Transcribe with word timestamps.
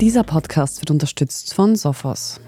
Dieser 0.00 0.24
Podcast 0.24 0.80
wird 0.80 0.90
unterstützt 0.90 1.54
von 1.54 1.76
Sophos. 1.76 2.40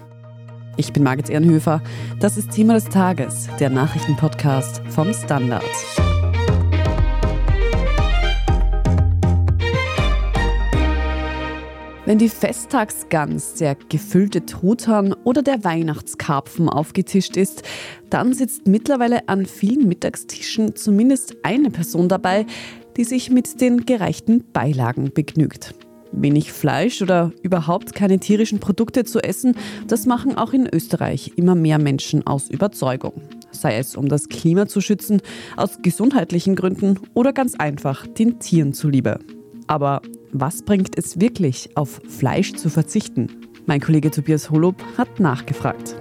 Ich 0.75 0.91
bin 0.91 1.03
Margit 1.03 1.29
Ehrenhöfer. 1.29 1.81
Das 2.19 2.37
ist 2.37 2.51
Thema 2.51 2.73
des 2.73 2.83
Tages, 2.85 3.47
der 3.57 3.69
Nachrichtenpodcast 3.69 4.81
vom 4.89 5.13
Standard. 5.13 5.63
Wenn 12.05 12.17
die 12.17 12.27
Festtagsgans, 12.27 13.55
der 13.55 13.75
gefüllte 13.75 14.45
Truthahn 14.45 15.13
oder 15.23 15.41
der 15.41 15.63
Weihnachtskarpfen 15.63 16.67
aufgetischt 16.67 17.37
ist, 17.37 17.63
dann 18.09 18.33
sitzt 18.33 18.67
mittlerweile 18.67 19.29
an 19.29 19.45
vielen 19.45 19.87
Mittagstischen 19.87 20.75
zumindest 20.75 21.37
eine 21.43 21.69
Person 21.69 22.09
dabei, 22.09 22.45
die 22.97 23.05
sich 23.05 23.29
mit 23.29 23.61
den 23.61 23.85
gereichten 23.85 24.51
Beilagen 24.51 25.11
begnügt. 25.13 25.73
Wenig 26.11 26.51
Fleisch 26.51 27.01
oder 27.01 27.31
überhaupt 27.41 27.93
keine 27.93 28.19
tierischen 28.19 28.59
Produkte 28.59 29.03
zu 29.03 29.19
essen, 29.19 29.55
das 29.87 30.05
machen 30.05 30.37
auch 30.37 30.53
in 30.53 30.67
Österreich 30.71 31.33
immer 31.35 31.55
mehr 31.55 31.79
Menschen 31.79 32.25
aus 32.25 32.49
Überzeugung. 32.49 33.13
Sei 33.51 33.77
es 33.77 33.95
um 33.95 34.07
das 34.07 34.29
Klima 34.29 34.67
zu 34.67 34.81
schützen, 34.81 35.21
aus 35.55 35.79
gesundheitlichen 35.81 36.55
Gründen 36.55 36.99
oder 37.13 37.33
ganz 37.33 37.55
einfach 37.55 38.07
den 38.07 38.39
Tieren 38.39 38.73
zuliebe. 38.73 39.19
Aber 39.67 40.01
was 40.31 40.63
bringt 40.63 40.97
es 40.97 41.19
wirklich, 41.19 41.69
auf 41.75 42.01
Fleisch 42.07 42.53
zu 42.53 42.69
verzichten? 42.69 43.29
Mein 43.65 43.81
Kollege 43.81 44.11
Tobias 44.11 44.49
Holub 44.49 44.75
hat 44.97 45.19
nachgefragt. 45.19 45.95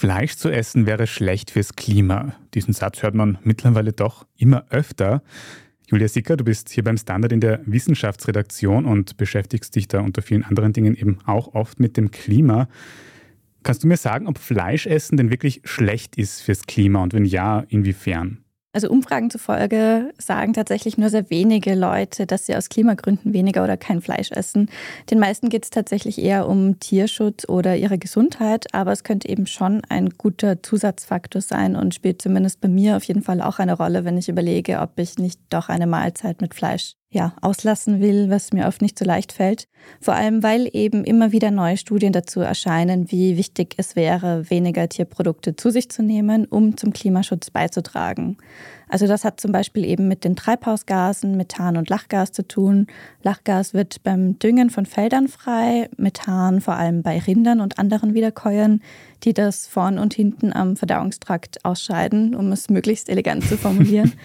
Fleisch 0.00 0.36
zu 0.36 0.48
essen 0.48 0.86
wäre 0.86 1.06
schlecht 1.06 1.50
fürs 1.50 1.76
Klima. 1.76 2.32
Diesen 2.54 2.72
Satz 2.72 3.02
hört 3.02 3.14
man 3.14 3.38
mittlerweile 3.42 3.92
doch 3.92 4.26
immer 4.38 4.64
öfter. 4.70 5.22
Julia 5.90 6.06
Sicker, 6.06 6.36
du 6.36 6.44
bist 6.44 6.68
hier 6.68 6.84
beim 6.84 6.96
Standard 6.96 7.32
in 7.32 7.40
der 7.40 7.62
Wissenschaftsredaktion 7.66 8.84
und 8.84 9.16
beschäftigst 9.16 9.74
dich 9.74 9.88
da 9.88 10.00
unter 10.00 10.22
vielen 10.22 10.44
anderen 10.44 10.72
Dingen 10.72 10.94
eben 10.94 11.18
auch 11.26 11.54
oft 11.54 11.80
mit 11.80 11.96
dem 11.96 12.12
Klima. 12.12 12.68
Kannst 13.64 13.82
du 13.82 13.88
mir 13.88 13.96
sagen, 13.96 14.28
ob 14.28 14.38
Fleischessen 14.38 15.16
denn 15.16 15.30
wirklich 15.30 15.62
schlecht 15.64 16.16
ist 16.16 16.42
fürs 16.42 16.62
Klima 16.66 17.02
und 17.02 17.12
wenn 17.12 17.24
ja, 17.24 17.64
inwiefern? 17.68 18.38
Also 18.72 18.88
Umfragen 18.88 19.30
zufolge 19.30 20.12
sagen 20.16 20.52
tatsächlich 20.52 20.96
nur 20.96 21.10
sehr 21.10 21.28
wenige 21.28 21.74
Leute, 21.74 22.24
dass 22.26 22.46
sie 22.46 22.54
aus 22.54 22.68
Klimagründen 22.68 23.32
weniger 23.32 23.64
oder 23.64 23.76
kein 23.76 24.00
Fleisch 24.00 24.30
essen. 24.30 24.70
Den 25.10 25.18
meisten 25.18 25.48
geht 25.48 25.64
es 25.64 25.70
tatsächlich 25.70 26.22
eher 26.22 26.48
um 26.48 26.78
Tierschutz 26.78 27.48
oder 27.48 27.76
ihre 27.76 27.98
Gesundheit, 27.98 28.72
aber 28.72 28.92
es 28.92 29.02
könnte 29.02 29.28
eben 29.28 29.48
schon 29.48 29.82
ein 29.88 30.10
guter 30.10 30.62
Zusatzfaktor 30.62 31.42
sein 31.42 31.74
und 31.74 31.96
spielt 31.96 32.22
zumindest 32.22 32.60
bei 32.60 32.68
mir 32.68 32.96
auf 32.96 33.02
jeden 33.02 33.22
Fall 33.22 33.40
auch 33.42 33.58
eine 33.58 33.76
Rolle, 33.76 34.04
wenn 34.04 34.16
ich 34.16 34.28
überlege, 34.28 34.78
ob 34.78 34.96
ich 35.00 35.18
nicht 35.18 35.40
doch 35.50 35.68
eine 35.68 35.88
Mahlzeit 35.88 36.40
mit 36.40 36.54
Fleisch 36.54 36.94
ja, 37.12 37.34
auslassen 37.40 38.00
will, 38.00 38.30
was 38.30 38.52
mir 38.52 38.68
oft 38.68 38.82
nicht 38.82 38.96
so 38.96 39.04
leicht 39.04 39.32
fällt. 39.32 39.66
Vor 40.00 40.14
allem, 40.14 40.44
weil 40.44 40.68
eben 40.72 41.02
immer 41.02 41.32
wieder 41.32 41.50
neue 41.50 41.76
Studien 41.76 42.12
dazu 42.12 42.40
erscheinen, 42.40 43.10
wie 43.10 43.36
wichtig 43.36 43.74
es 43.78 43.96
wäre, 43.96 44.48
weniger 44.48 44.88
Tierprodukte 44.88 45.56
zu 45.56 45.70
sich 45.70 45.90
zu 45.90 46.04
nehmen, 46.04 46.44
um 46.44 46.76
zum 46.76 46.92
Klimaschutz 46.92 47.50
beizutragen. 47.50 48.36
Also 48.88 49.08
das 49.08 49.24
hat 49.24 49.40
zum 49.40 49.50
Beispiel 49.50 49.84
eben 49.84 50.06
mit 50.06 50.22
den 50.22 50.36
Treibhausgasen, 50.36 51.36
Methan 51.36 51.76
und 51.76 51.90
Lachgas 51.90 52.30
zu 52.30 52.46
tun. 52.46 52.86
Lachgas 53.24 53.74
wird 53.74 54.04
beim 54.04 54.38
Düngen 54.38 54.70
von 54.70 54.86
Feldern 54.86 55.26
frei, 55.26 55.88
Methan 55.96 56.60
vor 56.60 56.74
allem 56.74 57.02
bei 57.02 57.18
Rindern 57.18 57.60
und 57.60 57.80
anderen 57.80 58.14
Wiederkäuern, 58.14 58.82
die 59.24 59.34
das 59.34 59.66
vorn 59.66 59.98
und 59.98 60.14
hinten 60.14 60.52
am 60.52 60.76
Verdauungstrakt 60.76 61.64
ausscheiden, 61.64 62.36
um 62.36 62.52
es 62.52 62.70
möglichst 62.70 63.08
elegant 63.08 63.44
zu 63.44 63.56
formulieren. 63.56 64.12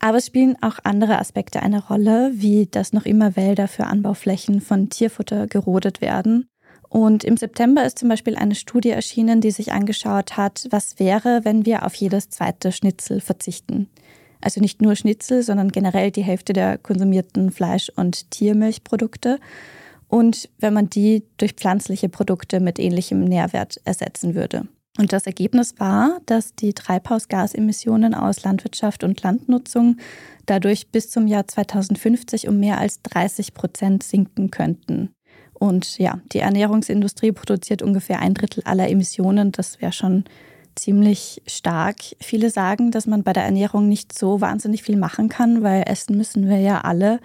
Aber 0.00 0.16
es 0.16 0.26
spielen 0.26 0.56
auch 0.62 0.78
andere 0.82 1.18
Aspekte 1.18 1.62
eine 1.62 1.86
Rolle, 1.86 2.32
wie 2.34 2.66
dass 2.66 2.94
noch 2.94 3.04
immer 3.04 3.36
Wälder 3.36 3.68
für 3.68 3.84
Anbauflächen 3.84 4.62
von 4.62 4.88
Tierfutter 4.88 5.46
gerodet 5.46 6.00
werden. 6.00 6.48
Und 6.88 7.22
im 7.22 7.36
September 7.36 7.84
ist 7.84 7.98
zum 7.98 8.08
Beispiel 8.08 8.34
eine 8.34 8.54
Studie 8.56 8.90
erschienen, 8.90 9.40
die 9.40 9.52
sich 9.52 9.72
angeschaut 9.72 10.36
hat, 10.36 10.66
was 10.70 10.98
wäre, 10.98 11.44
wenn 11.44 11.66
wir 11.66 11.84
auf 11.86 11.94
jedes 11.94 12.30
zweite 12.30 12.72
Schnitzel 12.72 13.20
verzichten. 13.20 13.88
Also 14.40 14.60
nicht 14.60 14.80
nur 14.80 14.96
Schnitzel, 14.96 15.42
sondern 15.42 15.68
generell 15.68 16.10
die 16.10 16.24
Hälfte 16.24 16.54
der 16.54 16.78
konsumierten 16.78 17.52
Fleisch- 17.52 17.92
und 17.94 18.30
Tiermilchprodukte. 18.30 19.38
Und 20.08 20.48
wenn 20.58 20.74
man 20.74 20.88
die 20.88 21.22
durch 21.36 21.52
pflanzliche 21.52 22.08
Produkte 22.08 22.58
mit 22.58 22.78
ähnlichem 22.78 23.22
Nährwert 23.22 23.80
ersetzen 23.84 24.34
würde. 24.34 24.66
Und 25.00 25.14
das 25.14 25.24
Ergebnis 25.24 25.76
war, 25.78 26.20
dass 26.26 26.54
die 26.54 26.74
Treibhausgasemissionen 26.74 28.12
aus 28.12 28.42
Landwirtschaft 28.42 29.02
und 29.02 29.22
Landnutzung 29.22 29.96
dadurch 30.44 30.88
bis 30.88 31.08
zum 31.08 31.26
Jahr 31.26 31.48
2050 31.48 32.48
um 32.48 32.60
mehr 32.60 32.76
als 32.76 33.00
30 33.04 33.54
Prozent 33.54 34.02
sinken 34.02 34.50
könnten. 34.50 35.14
Und 35.54 35.96
ja, 35.96 36.20
die 36.32 36.40
Ernährungsindustrie 36.40 37.32
produziert 37.32 37.80
ungefähr 37.80 38.20
ein 38.20 38.34
Drittel 38.34 38.62
aller 38.64 38.90
Emissionen. 38.90 39.52
Das 39.52 39.80
wäre 39.80 39.92
schon 39.92 40.24
ziemlich 40.74 41.40
stark. 41.46 41.96
Viele 42.20 42.50
sagen, 42.50 42.90
dass 42.90 43.06
man 43.06 43.22
bei 43.22 43.32
der 43.32 43.44
Ernährung 43.44 43.88
nicht 43.88 44.12
so 44.12 44.42
wahnsinnig 44.42 44.82
viel 44.82 44.98
machen 44.98 45.30
kann, 45.30 45.62
weil 45.62 45.84
essen 45.86 46.14
müssen 46.14 46.46
wir 46.46 46.58
ja 46.58 46.82
alle. 46.82 47.20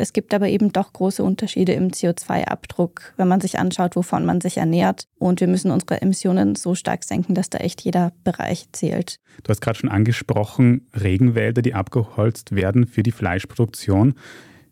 Es 0.00 0.14
gibt 0.14 0.32
aber 0.32 0.48
eben 0.48 0.72
doch 0.72 0.94
große 0.94 1.22
Unterschiede 1.22 1.72
im 1.72 1.88
CO2-Abdruck, 1.88 3.12
wenn 3.18 3.28
man 3.28 3.42
sich 3.42 3.58
anschaut, 3.58 3.96
wovon 3.96 4.24
man 4.24 4.40
sich 4.40 4.56
ernährt. 4.56 5.04
Und 5.18 5.40
wir 5.40 5.46
müssen 5.46 5.70
unsere 5.70 6.00
Emissionen 6.00 6.54
so 6.54 6.74
stark 6.74 7.04
senken, 7.04 7.34
dass 7.34 7.50
da 7.50 7.58
echt 7.58 7.82
jeder 7.82 8.12
Bereich 8.24 8.64
zählt. 8.72 9.16
Du 9.42 9.50
hast 9.50 9.60
gerade 9.60 9.78
schon 9.78 9.90
angesprochen, 9.90 10.88
Regenwälder, 10.98 11.60
die 11.60 11.74
abgeholzt 11.74 12.54
werden 12.54 12.86
für 12.86 13.02
die 13.02 13.12
Fleischproduktion. 13.12 14.14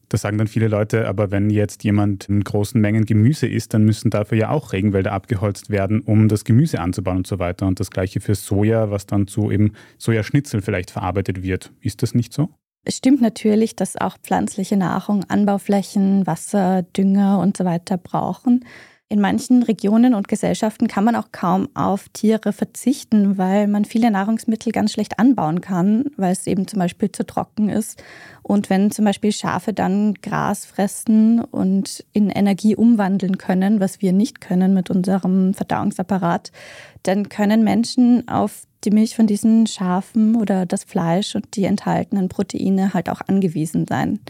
Das 0.08 0.22
sagen 0.22 0.38
dann 0.38 0.46
viele 0.46 0.68
Leute, 0.68 1.06
aber 1.06 1.30
wenn 1.30 1.50
jetzt 1.50 1.84
jemand 1.84 2.30
in 2.30 2.42
großen 2.42 2.80
Mengen 2.80 3.04
Gemüse 3.04 3.46
isst, 3.46 3.74
dann 3.74 3.84
müssen 3.84 4.08
dafür 4.08 4.38
ja 4.38 4.48
auch 4.48 4.72
Regenwälder 4.72 5.12
abgeholzt 5.12 5.68
werden, 5.68 6.00
um 6.00 6.28
das 6.28 6.44
Gemüse 6.44 6.80
anzubauen 6.80 7.18
und 7.18 7.26
so 7.26 7.38
weiter. 7.38 7.66
Und 7.66 7.80
das 7.80 7.90
gleiche 7.90 8.20
für 8.20 8.34
Soja, 8.34 8.90
was 8.90 9.04
dann 9.04 9.26
zu 9.26 9.50
eben 9.50 9.74
Sojaschnitzel 9.98 10.62
vielleicht 10.62 10.90
verarbeitet 10.90 11.42
wird. 11.42 11.70
Ist 11.82 12.02
das 12.02 12.14
nicht 12.14 12.32
so? 12.32 12.48
Es 12.84 12.96
stimmt 12.96 13.20
natürlich, 13.20 13.76
dass 13.76 13.96
auch 13.96 14.16
pflanzliche 14.18 14.76
Nahrung 14.76 15.24
Anbauflächen, 15.28 16.26
Wasser, 16.26 16.82
Dünger 16.82 17.38
und 17.40 17.56
so 17.56 17.64
weiter 17.64 17.98
brauchen. 17.98 18.64
In 19.10 19.22
manchen 19.22 19.62
Regionen 19.62 20.12
und 20.12 20.28
Gesellschaften 20.28 20.86
kann 20.86 21.02
man 21.02 21.16
auch 21.16 21.32
kaum 21.32 21.70
auf 21.74 22.10
Tiere 22.10 22.52
verzichten, 22.52 23.38
weil 23.38 23.66
man 23.66 23.86
viele 23.86 24.10
Nahrungsmittel 24.10 24.70
ganz 24.70 24.92
schlecht 24.92 25.18
anbauen 25.18 25.62
kann, 25.62 26.04
weil 26.18 26.32
es 26.32 26.46
eben 26.46 26.68
zum 26.68 26.78
Beispiel 26.78 27.10
zu 27.10 27.24
trocken 27.24 27.70
ist. 27.70 28.02
Und 28.42 28.68
wenn 28.68 28.90
zum 28.90 29.06
Beispiel 29.06 29.32
Schafe 29.32 29.72
dann 29.72 30.12
Gras 30.12 30.66
fressen 30.66 31.42
und 31.42 32.04
in 32.12 32.28
Energie 32.28 32.76
umwandeln 32.76 33.38
können, 33.38 33.80
was 33.80 34.02
wir 34.02 34.12
nicht 34.12 34.42
können 34.42 34.74
mit 34.74 34.90
unserem 34.90 35.54
Verdauungsapparat, 35.54 36.52
dann 37.02 37.30
können 37.30 37.64
Menschen 37.64 38.28
auf 38.28 38.67
die 38.84 38.90
Milch 38.90 39.16
von 39.16 39.26
diesen 39.26 39.66
Schafen 39.66 40.36
oder 40.36 40.66
das 40.66 40.84
Fleisch 40.84 41.34
und 41.34 41.56
die 41.56 41.64
enthaltenen 41.64 42.28
Proteine 42.28 42.94
halt 42.94 43.08
auch 43.08 43.20
angewiesen 43.26 43.86
sein. 43.88 44.20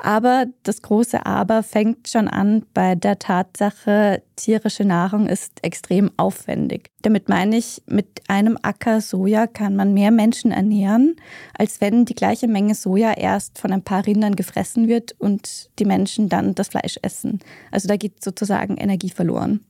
Aber 0.00 0.46
das 0.62 0.82
große 0.82 1.26
Aber 1.26 1.62
fängt 1.62 2.08
schon 2.08 2.28
an 2.28 2.64
bei 2.72 2.94
der 2.94 3.18
Tatsache, 3.18 4.22
tierische 4.36 4.84
Nahrung 4.84 5.26
ist 5.26 5.64
extrem 5.64 6.12
aufwendig. 6.16 6.90
Damit 7.02 7.28
meine 7.28 7.56
ich, 7.56 7.82
mit 7.86 8.22
einem 8.28 8.56
Acker 8.62 9.00
Soja 9.00 9.46
kann 9.46 9.74
man 9.74 9.94
mehr 9.94 10.12
Menschen 10.12 10.52
ernähren, 10.52 11.16
als 11.56 11.80
wenn 11.80 12.04
die 12.04 12.14
gleiche 12.14 12.46
Menge 12.46 12.74
Soja 12.74 13.12
erst 13.12 13.58
von 13.58 13.72
ein 13.72 13.82
paar 13.82 14.06
Rindern 14.06 14.36
gefressen 14.36 14.86
wird 14.86 15.16
und 15.18 15.68
die 15.80 15.84
Menschen 15.84 16.28
dann 16.28 16.54
das 16.54 16.68
Fleisch 16.68 16.98
essen. 17.02 17.40
Also 17.72 17.88
da 17.88 17.96
geht 17.96 18.22
sozusagen 18.22 18.76
Energie 18.76 19.10
verloren. 19.10 19.64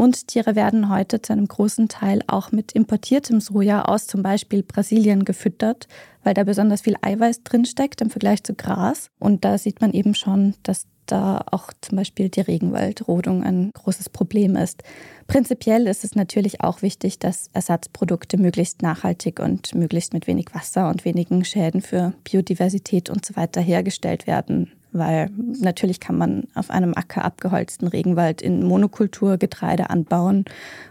Und 0.00 0.28
Tiere 0.28 0.56
werden 0.56 0.88
heute 0.88 1.20
zu 1.20 1.34
einem 1.34 1.46
großen 1.46 1.88
Teil 1.88 2.22
auch 2.26 2.52
mit 2.52 2.72
importiertem 2.72 3.38
Soja 3.38 3.84
aus 3.84 4.06
zum 4.06 4.22
Beispiel 4.22 4.62
Brasilien 4.62 5.26
gefüttert, 5.26 5.88
weil 6.24 6.32
da 6.32 6.44
besonders 6.44 6.80
viel 6.80 6.96
Eiweiß 7.02 7.42
drinsteckt 7.42 8.00
im 8.00 8.08
Vergleich 8.08 8.42
zu 8.42 8.54
Gras. 8.54 9.10
Und 9.18 9.44
da 9.44 9.58
sieht 9.58 9.82
man 9.82 9.92
eben 9.92 10.14
schon, 10.14 10.54
dass 10.62 10.86
da 11.04 11.44
auch 11.50 11.70
zum 11.82 11.96
Beispiel 11.96 12.30
die 12.30 12.40
Regenwaldrodung 12.40 13.42
ein 13.42 13.72
großes 13.74 14.08
Problem 14.08 14.56
ist. 14.56 14.84
Prinzipiell 15.26 15.86
ist 15.86 16.02
es 16.02 16.14
natürlich 16.14 16.62
auch 16.62 16.80
wichtig, 16.80 17.18
dass 17.18 17.48
Ersatzprodukte 17.52 18.38
möglichst 18.38 18.80
nachhaltig 18.80 19.38
und 19.38 19.74
möglichst 19.74 20.14
mit 20.14 20.26
wenig 20.26 20.46
Wasser 20.54 20.88
und 20.88 21.04
wenigen 21.04 21.44
Schäden 21.44 21.82
für 21.82 22.14
Biodiversität 22.24 23.10
und 23.10 23.26
so 23.26 23.36
weiter 23.36 23.60
hergestellt 23.60 24.26
werden 24.26 24.72
weil 24.92 25.30
natürlich 25.60 26.00
kann 26.00 26.18
man 26.18 26.44
auf 26.54 26.70
einem 26.70 26.94
Acker 26.94 27.24
abgeholzten 27.24 27.88
Regenwald 27.88 28.42
in 28.42 28.64
Monokultur 28.64 29.36
Getreide 29.36 29.90
anbauen 29.90 30.44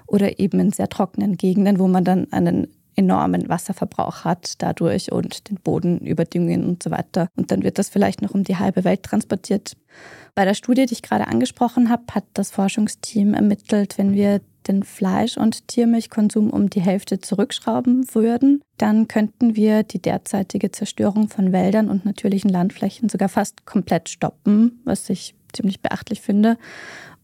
oder 0.08 0.40
eben 0.40 0.60
in 0.60 0.72
sehr 0.72 0.90
trockenen 0.90 1.38
Gegenden, 1.38 1.80
wo 1.80 1.88
man 1.88 2.04
dann 2.04 2.32
einen 2.32 2.68
enormen 2.96 3.48
Wasserverbrauch 3.48 4.26
hat 4.26 4.62
dadurch 4.62 5.12
und 5.12 5.50
den 5.50 5.58
Boden 5.58 6.00
überdüngen 6.00 6.66
und 6.66 6.84
so 6.84 6.92
weiter. 6.92 7.30
Und 7.38 7.50
dann 7.50 7.64
wird 7.64 7.80
das 7.80 7.88
vielleicht 7.88 8.22
noch 8.22 8.32
um 8.32 8.44
die 8.44 8.58
halbe 8.58 8.84
Welt 8.84 9.04
transportiert. 9.04 9.78
Bei 10.36 10.44
der 10.46 10.54
Studie, 10.54 10.86
die 10.86 10.94
ich 10.94 11.02
gerade 11.02 11.28
angesprochen 11.28 11.90
habe, 11.90 12.04
hat 12.12 12.26
das 12.34 12.52
Forschungsteam 12.52 13.34
ermittelt, 13.34 13.98
wenn 13.98 14.14
wir 14.14 14.42
den 14.70 14.84
Fleisch- 14.84 15.38
und 15.38 15.68
Tiermilchkonsum 15.68 16.50
um 16.50 16.70
die 16.70 16.82
Hälfte 16.82 17.20
zurückschrauben 17.20 18.06
würden, 18.14 18.62
dann 18.78 19.08
könnten 19.08 19.56
wir 19.56 19.84
die 19.84 20.02
derzeitige 20.02 20.72
Zerstörung 20.72 21.28
von 21.28 21.52
Wäldern 21.52 21.90
und 21.90 22.06
natürlichen 22.06 22.50
Landflächen 22.50 23.10
sogar 23.10 23.28
fast 23.28 23.66
komplett 23.66 24.08
stoppen, 24.08 24.80
was 24.86 25.10
ich 25.10 25.36
ziemlich 25.52 25.82
beachtlich 25.82 26.22
finde. 26.22 26.58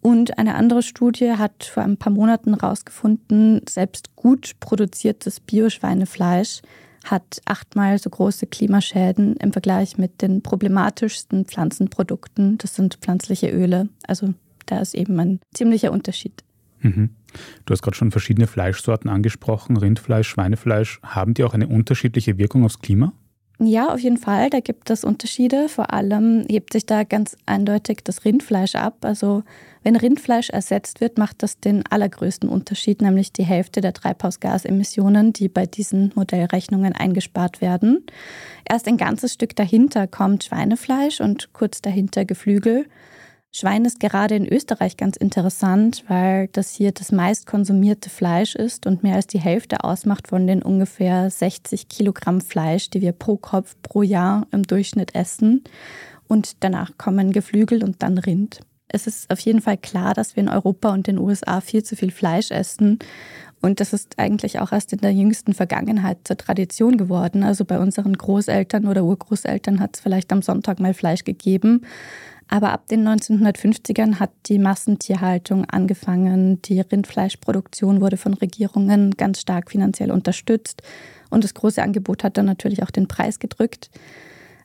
Und 0.01 0.37
eine 0.37 0.55
andere 0.55 0.83
Studie 0.83 1.31
hat 1.31 1.63
vor 1.63 1.83
ein 1.83 1.97
paar 1.97 2.11
Monaten 2.11 2.59
herausgefunden, 2.59 3.61
selbst 3.67 4.15
gut 4.15 4.51
produziertes 4.59 5.39
Bioschweinefleisch 5.39 6.61
hat 7.05 7.41
achtmal 7.45 7.99
so 7.99 8.09
große 8.09 8.47
Klimaschäden 8.47 9.35
im 9.37 9.53
Vergleich 9.53 9.97
mit 9.97 10.21
den 10.21 10.41
problematischsten 10.41 11.45
Pflanzenprodukten. 11.45 12.57
Das 12.57 12.75
sind 12.75 12.95
pflanzliche 12.95 13.49
Öle. 13.49 13.89
Also 14.07 14.33
da 14.65 14.79
ist 14.79 14.95
eben 14.95 15.19
ein 15.19 15.39
ziemlicher 15.53 15.91
Unterschied. 15.91 16.44
Mhm. 16.85 17.09
Du 17.65 17.71
hast 17.71 17.81
gerade 17.81 17.97
schon 17.97 18.11
verschiedene 18.11 18.47
Fleischsorten 18.47 19.09
angesprochen, 19.09 19.77
Rindfleisch, 19.77 20.27
Schweinefleisch. 20.29 20.99
Haben 21.03 21.33
die 21.33 21.43
auch 21.43 21.53
eine 21.53 21.67
unterschiedliche 21.67 22.37
Wirkung 22.37 22.63
aufs 22.63 22.79
Klima? 22.79 23.13
Ja, 23.57 23.93
auf 23.93 23.99
jeden 23.99 24.17
Fall. 24.17 24.49
Da 24.49 24.59
gibt 24.59 24.89
es 24.89 25.05
Unterschiede. 25.05 25.69
Vor 25.69 25.93
allem 25.93 26.45
hebt 26.49 26.73
sich 26.73 26.85
da 26.85 27.03
ganz 27.03 27.37
eindeutig 27.45 27.99
das 28.03 28.25
Rindfleisch 28.25 28.75
ab. 28.75 28.97
Also 29.05 29.43
wenn 29.81 29.95
Rindfleisch 29.95 30.49
ersetzt 30.49 30.99
wird, 30.99 31.17
macht 31.17 31.41
das 31.41 31.59
den 31.59 31.83
allergrößten 31.89 32.49
Unterschied, 32.49 33.01
nämlich 33.01 33.31
die 33.31 33.45
Hälfte 33.45 33.79
der 33.79 33.93
Treibhausgasemissionen, 33.93 35.31
die 35.31 35.47
bei 35.47 35.65
diesen 35.65 36.11
Modellrechnungen 36.15 36.93
eingespart 36.93 37.61
werden. 37.61 38.05
Erst 38.69 38.87
ein 38.87 38.97
ganzes 38.97 39.33
Stück 39.33 39.55
dahinter 39.55 40.05
kommt 40.05 40.43
Schweinefleisch 40.43 41.21
und 41.21 41.53
kurz 41.53 41.81
dahinter 41.81 42.25
Geflügel. 42.25 42.87
Schwein 43.57 43.85
ist 43.85 44.01
gerade 44.01 44.35
in 44.35 44.51
Österreich 44.51 44.97
ganz 44.97 45.15
interessant, 45.15 46.03
weil 46.09 46.49
das 46.49 46.71
hier 46.71 46.91
das 46.91 47.13
meist 47.13 47.45
konsumierte 47.45 48.09
Fleisch 48.09 48.53
ist 48.53 48.85
und 48.85 49.01
mehr 49.01 49.15
als 49.15 49.27
die 49.27 49.39
Hälfte 49.39 49.85
ausmacht 49.85 50.27
von 50.27 50.45
den 50.45 50.61
ungefähr 50.61 51.29
60 51.29 51.87
Kilogramm 51.87 52.41
Fleisch, 52.41 52.89
die 52.89 52.99
wir 52.99 53.13
pro 53.13 53.37
Kopf 53.37 53.77
pro 53.81 54.01
Jahr 54.01 54.45
im 54.51 54.63
Durchschnitt 54.63 55.15
essen. 55.15 55.63
Und 56.27 56.65
danach 56.65 56.97
kommen 56.97 57.31
Geflügel 57.31 57.81
und 57.81 58.03
dann 58.03 58.17
Rind. 58.17 58.59
Es 58.89 59.07
ist 59.07 59.31
auf 59.31 59.39
jeden 59.39 59.61
Fall 59.61 59.77
klar, 59.77 60.13
dass 60.13 60.35
wir 60.35 60.43
in 60.43 60.49
Europa 60.49 60.89
und 60.89 61.07
den 61.07 61.17
USA 61.17 61.61
viel 61.61 61.81
zu 61.81 61.95
viel 61.95 62.11
Fleisch 62.11 62.51
essen. 62.51 62.99
Und 63.61 63.79
das 63.79 63.93
ist 63.93 64.19
eigentlich 64.19 64.59
auch 64.59 64.73
erst 64.73 64.91
in 64.91 64.99
der 64.99 65.13
jüngsten 65.13 65.53
Vergangenheit 65.53 66.17
zur 66.25 66.35
Tradition 66.35 66.97
geworden. 66.97 67.43
Also 67.43 67.63
bei 67.63 67.79
unseren 67.79 68.17
Großeltern 68.17 68.85
oder 68.85 69.05
Urgroßeltern 69.05 69.79
hat 69.79 69.95
es 69.95 70.01
vielleicht 70.01 70.33
am 70.33 70.41
Sonntag 70.41 70.81
mal 70.81 70.93
Fleisch 70.93 71.23
gegeben. 71.23 71.85
Aber 72.47 72.71
ab 72.71 72.87
den 72.87 73.07
1950ern 73.07 74.19
hat 74.19 74.31
die 74.45 74.59
Massentierhaltung 74.59 75.65
angefangen. 75.65 76.61
Die 76.61 76.79
Rindfleischproduktion 76.79 78.01
wurde 78.01 78.17
von 78.17 78.33
Regierungen 78.33 79.11
ganz 79.11 79.41
stark 79.41 79.71
finanziell 79.71 80.11
unterstützt. 80.11 80.83
Und 81.29 81.43
das 81.43 81.53
große 81.53 81.81
Angebot 81.81 82.23
hat 82.23 82.37
dann 82.37 82.45
natürlich 82.45 82.83
auch 82.83 82.91
den 82.91 83.07
Preis 83.07 83.39
gedrückt. 83.39 83.89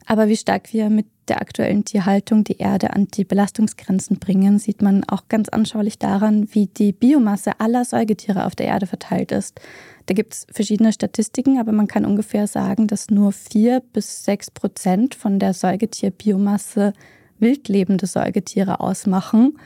Aber 0.07 0.29
wie 0.29 0.37
stark 0.37 0.73
wir 0.73 0.91
mit 0.91 1.07
der 1.29 1.41
aktuellen 1.41 1.85
Tierhaltung 1.85 2.43
die 2.43 2.59
Erde 2.59 2.93
an 2.93 3.07
die 3.07 3.25
Belastungsgrenzen 3.25 4.19
bringen, 4.19 4.59
sieht 4.59 4.83
man 4.83 5.05
auch 5.05 5.29
ganz 5.29 5.49
anschaulich 5.49 5.99
daran, 5.99 6.49
wie 6.53 6.67
die 6.67 6.93
Biomasse 6.93 7.61
aller 7.61 7.85
Säugetiere 7.85 8.47
auf 8.47 8.57
der 8.57 8.67
Erde 8.67 8.87
verteilt 8.87 9.31
ist. 9.31 9.61
Da 10.07 10.15
gibt 10.15 10.35
es 10.35 10.47
verschiedene 10.51 10.93
Statistiken, 10.93 11.61
aber 11.61 11.71
man 11.71 11.87
kann 11.87 12.05
ungefähr 12.05 12.49
sagen, 12.49 12.89
dass 12.89 13.11
nur 13.11 13.31
vier 13.31 13.81
bis 13.93 14.25
sechs 14.25 14.51
Prozent 14.51 15.15
von 15.15 15.39
der 15.39 15.55
Säugetierbiomasse 15.55 16.93
wildlebende 17.41 18.07
Säugetiere 18.07 18.81
ausmachen 18.81 19.59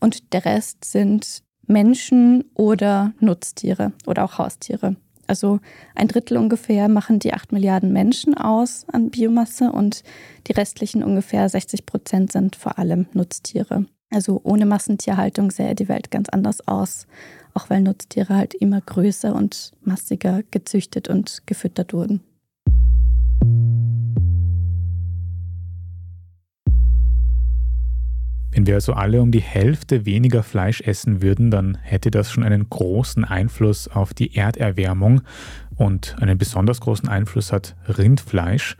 und 0.00 0.32
der 0.32 0.44
Rest 0.44 0.84
sind 0.84 1.42
Menschen 1.66 2.44
oder 2.54 3.12
Nutztiere 3.20 3.92
oder 4.06 4.24
auch 4.24 4.38
Haustiere. 4.38 4.96
Also 5.26 5.60
ein 5.94 6.08
Drittel 6.08 6.36
ungefähr 6.36 6.88
machen 6.88 7.18
die 7.18 7.32
8 7.32 7.52
Milliarden 7.52 7.92
Menschen 7.92 8.34
aus 8.34 8.84
an 8.92 9.10
Biomasse 9.10 9.70
und 9.70 10.02
die 10.46 10.52
restlichen 10.52 11.02
ungefähr 11.02 11.48
60 11.48 11.86
Prozent 11.86 12.32
sind 12.32 12.56
vor 12.56 12.78
allem 12.78 13.06
Nutztiere. 13.12 13.86
Also 14.10 14.40
ohne 14.44 14.66
Massentierhaltung 14.66 15.50
sähe 15.50 15.74
die 15.74 15.88
Welt 15.88 16.10
ganz 16.10 16.28
anders 16.28 16.66
aus, 16.68 17.06
auch 17.54 17.70
weil 17.70 17.80
Nutztiere 17.80 18.36
halt 18.36 18.54
immer 18.54 18.80
größer 18.80 19.34
und 19.34 19.72
massiger 19.82 20.42
gezüchtet 20.50 21.08
und 21.08 21.42
gefüttert 21.46 21.94
wurden. 21.94 22.20
Wenn 28.52 28.66
wir 28.66 28.74
also 28.74 28.92
alle 28.92 29.22
um 29.22 29.32
die 29.32 29.40
Hälfte 29.40 30.04
weniger 30.04 30.42
Fleisch 30.42 30.82
essen 30.82 31.22
würden, 31.22 31.50
dann 31.50 31.78
hätte 31.80 32.10
das 32.10 32.30
schon 32.30 32.44
einen 32.44 32.68
großen 32.68 33.24
Einfluss 33.24 33.88
auf 33.88 34.12
die 34.12 34.36
Erderwärmung 34.36 35.22
und 35.76 36.16
einen 36.20 36.36
besonders 36.36 36.80
großen 36.80 37.08
Einfluss 37.08 37.50
hat 37.50 37.74
Rindfleisch. 37.88 38.76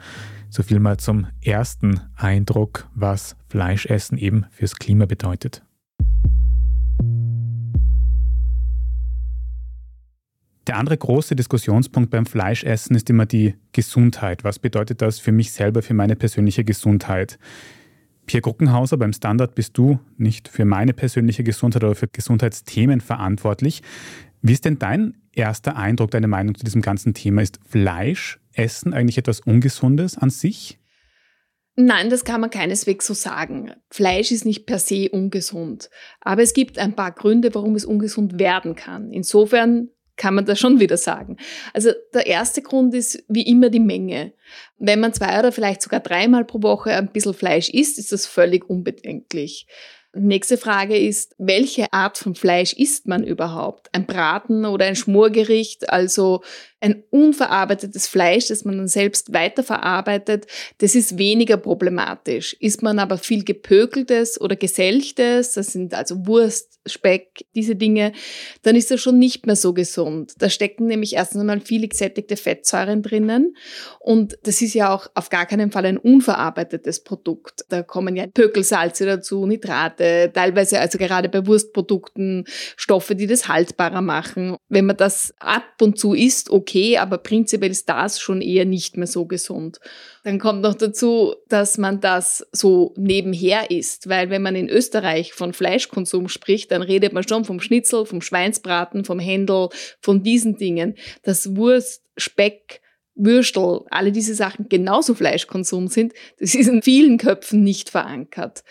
So 0.51 0.63
viel 0.63 0.79
mal 0.79 0.99
zum 0.99 1.27
ersten 1.41 2.01
Eindruck, 2.17 2.87
was 2.95 3.35
Fleischessen 3.49 4.19
eben 4.19 4.45
fürs 4.51 4.77
Klima 4.77 5.07
bedeutet. 5.07 5.63
Der 10.67 10.77
andere 10.77 10.99
große 10.99 11.35
Diskussionspunkt 11.35 12.11
beim 12.11 12.27
Fleischessen 12.27 12.95
ist 12.95 13.09
immer 13.09 13.25
die 13.25 13.55
Gesundheit. 13.73 14.45
Was 14.45 14.59
bedeutet 14.59 15.01
das 15.01 15.19
für 15.19 15.33
mich 15.33 15.51
selber, 15.51 15.81
für 15.81 15.95
meine 15.95 16.15
persönliche 16.15 16.63
Gesundheit? 16.63 17.39
Pierre 18.27 18.43
Gruckenhauser, 18.43 18.97
beim 18.97 19.13
Standard 19.13 19.55
bist 19.55 19.77
du 19.77 19.99
nicht 20.17 20.49
für 20.49 20.65
meine 20.65 20.93
persönliche 20.93 21.45
Gesundheit 21.45 21.85
oder 21.85 21.95
für 21.95 22.09
Gesundheitsthemen 22.09 23.01
verantwortlich. 23.01 23.83
Wie 24.41 24.53
ist 24.53 24.65
denn 24.65 24.79
dein 24.79 25.17
erster 25.33 25.77
Eindruck, 25.77 26.11
deine 26.11 26.29
Meinung 26.29 26.55
zu 26.55 26.65
diesem 26.65 26.83
ganzen 26.83 27.15
Thema? 27.15 27.43
Ist 27.43 27.61
Fleisch, 27.67 28.41
Essen 28.53 28.93
eigentlich 28.93 29.19
etwas 29.19 29.41
Ungesundes 29.41 30.19
an 30.19 30.31
sich? 30.31 30.79
Nein, 31.75 32.11
das 32.11 32.25
kann 32.25 32.41
man 32.41 32.51
keineswegs 32.51 33.07
so 33.07 33.15
sagen. 33.15 33.73
Fleisch 33.91 34.31
ist 34.31 34.45
nicht 34.45 34.67
per 34.67 34.79
se 34.79 35.09
ungesund. 35.11 35.89
Aber 36.21 36.43
es 36.43 36.53
gibt 36.53 36.79
ein 36.79 36.95
paar 36.95 37.13
Gründe, 37.13 37.55
warum 37.55 37.75
es 37.75 37.87
ungesund 37.87 38.39
werden 38.39 38.77
kann. 38.77 39.11
Insofern 39.11 39.89
kann 40.23 40.37
man 40.37 40.47
da 40.47 40.55
schon 40.55 40.79
wieder 40.79 40.97
sagen. 40.97 41.37
Also 41.75 41.91
der 42.15 42.29
erste 42.29 42.63
Grund 42.63 42.95
ist 42.95 43.25
wie 43.27 43.43
immer 43.43 43.71
die 43.71 43.81
Menge. 43.81 44.33
Wenn 44.79 45.01
man 45.01 45.13
zwei 45.13 45.37
oder 45.37 45.51
vielleicht 45.51 45.83
sogar 45.83 45.99
dreimal 45.99 46.45
pro 46.45 46.63
Woche 46.63 46.93
ein 46.93 47.11
bisschen 47.11 47.35
Fleisch 47.35 47.69
isst, 47.71 47.99
ist 47.99 48.13
das 48.13 48.27
völlig 48.27 48.71
unbedenklich. 48.71 49.67
Nächste 50.15 50.59
Frage 50.59 50.97
ist, 50.97 51.35
welche 51.39 51.93
Art 51.93 52.19
von 52.19 52.37
Fleisch 52.37 52.73
isst 52.75 53.09
man 53.09 53.25
überhaupt? 53.25 53.89
Ein 53.93 54.07
Braten 54.07 54.65
oder 54.65 54.85
ein 54.85 54.95
Schmorgericht, 54.95 55.91
also 55.91 56.43
ein 56.83 57.05
unverarbeitetes 57.11 58.09
Fleisch, 58.09 58.49
das 58.49 58.65
man 58.65 58.77
dann 58.77 58.89
selbst 58.89 59.33
weiterverarbeitet, 59.33 60.47
das 60.79 60.95
ist 60.95 61.17
weniger 61.17 61.57
problematisch. 61.57 62.55
Isst 62.59 62.83
man 62.83 62.99
aber 62.99 63.19
viel 63.19 63.45
gepökeltes 63.45 64.41
oder 64.41 64.57
geselchtes, 64.57 65.53
das 65.53 65.69
sind 65.69 65.95
also 65.95 66.27
Wurst, 66.27 66.81
Speck, 66.85 67.47
diese 67.55 67.77
Dinge, 67.77 68.13
dann 68.63 68.75
ist 68.75 68.91
das 68.91 69.01
schon 69.01 69.19
nicht 69.19 69.47
mehr 69.47 69.55
so 69.55 69.73
gesund. 69.73 70.33
Da 70.39 70.51
stecken 70.51 70.87
nämlich 70.87 71.15
erstens 71.15 71.41
einmal 71.41 71.61
viele 71.61 71.87
gesättigte 71.87 72.37
Fettsäuren 72.37 73.03
drinnen 73.03 73.57
und 74.01 74.37
das 74.43 74.61
ist 74.63 74.75
ja 74.75 74.93
auch 74.93 75.09
auf 75.15 75.29
gar 75.29 75.47
keinen 75.47 75.71
Fall 75.71 75.87
ein 75.87 75.99
unverarbeitetes 75.99 77.05
Produkt. 77.05 77.65
Da 77.69 77.85
kommen 77.85 78.17
ja 78.17 78.27
Pökelsalze 78.27 79.07
dazu, 79.07 79.47
Nitrate, 79.47 80.33
teilweise 80.35 80.81
also 80.81 80.99
gerade 80.99 81.29
bei 81.29 81.47
Wurstprodukten 81.47 82.47
Stoffe, 82.77 83.15
die 83.15 83.29
das 83.29 83.47
haltbarer 83.47 84.01
machen. 84.01 84.57
Wenn 84.69 84.87
man 84.87 84.97
das 84.97 85.33
ab 85.39 85.81
und 85.81 85.99
zu 85.99 86.15
isst, 86.15 86.51
okay, 86.51 86.72
okay, 86.73 86.97
aber 86.97 87.19
prinzipiell 87.19 87.71
ist 87.71 87.89
das 87.89 88.19
schon 88.19 88.41
eher 88.41 88.65
nicht 88.65 88.97
mehr 88.97 89.07
so 89.07 89.27
gesund. 89.27 89.79
Dann 90.25 90.39
kommt 90.39 90.63
noch 90.63 90.75
dazu, 90.75 91.35
dass 91.49 91.77
man 91.77 92.01
das 92.01 92.47
so 92.53 92.95
nebenher 92.97 93.71
isst, 93.71 94.09
weil 94.09 94.31
wenn 94.31 94.43
man 94.43 94.57
in 94.57 94.69
Österreich 94.69 95.35
von 95.35 95.53
Fleischkonsum 95.53 96.29
spricht, 96.29 96.71
dann 96.71 96.83
redet 96.83 97.13
man 97.13 97.29
schon 97.29 97.45
vom 97.45 97.61
Schnitzel, 97.61 98.07
vom 98.07 98.23
Schweinsbraten, 98.23 99.05
vom 99.05 99.19
Händel, 99.19 99.69
von 100.01 100.23
diesen 100.23 100.57
Dingen. 100.57 100.95
Das 101.23 101.57
Wurst, 101.57 102.03
Speck, 102.17 102.81
Würstel, 103.15 103.81
alle 103.91 104.11
diese 104.11 104.35
Sachen 104.35 104.69
genauso 104.71 105.15
Fleischkonsum 105.15 105.89
sind, 105.89 106.15
das 106.39 106.55
ist 106.55 106.69
in 106.69 106.83
vielen 106.83 107.19
Köpfen 107.19 107.63
nicht 107.63 107.91
verankert. 107.91 108.65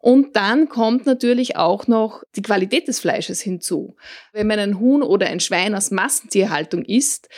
Und 0.00 0.34
dann 0.34 0.68
kommt 0.68 1.04
natürlich 1.04 1.56
auch 1.56 1.86
noch 1.86 2.24
die 2.34 2.42
Qualität 2.42 2.88
des 2.88 3.00
Fleisches 3.00 3.40
hinzu. 3.40 3.96
Wenn 4.32 4.46
man 4.46 4.58
ein 4.58 4.80
Huhn 4.80 5.02
oder 5.02 5.26
ein 5.26 5.40
Schwein 5.40 5.74
aus 5.74 5.90
Massentierhaltung 5.90 6.84
isst, 6.84 7.28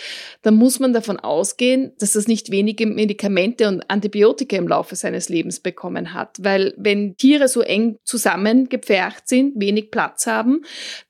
dann 0.43 0.55
muss 0.55 0.79
man 0.79 0.93
davon 0.93 1.19
ausgehen, 1.19 1.93
dass 1.99 2.13
das 2.13 2.29
nicht 2.29 2.53
wenige 2.53 2.87
Medikamente 2.87 3.67
und 3.67 3.91
Antibiotika 3.91 4.57
im 4.57 4.69
Laufe 4.69 4.95
seines 4.95 5.29
Lebens 5.29 5.59
bekommen 5.59 6.15
hat. 6.15 6.37
Weil 6.41 6.73
wenn 6.77 7.17
Tiere 7.17 7.49
so 7.49 7.63
eng 7.63 7.99
zusammengepfercht 8.05 9.29
sind, 9.29 9.61
wenig 9.61 9.91
Platz 9.91 10.27
haben, 10.27 10.63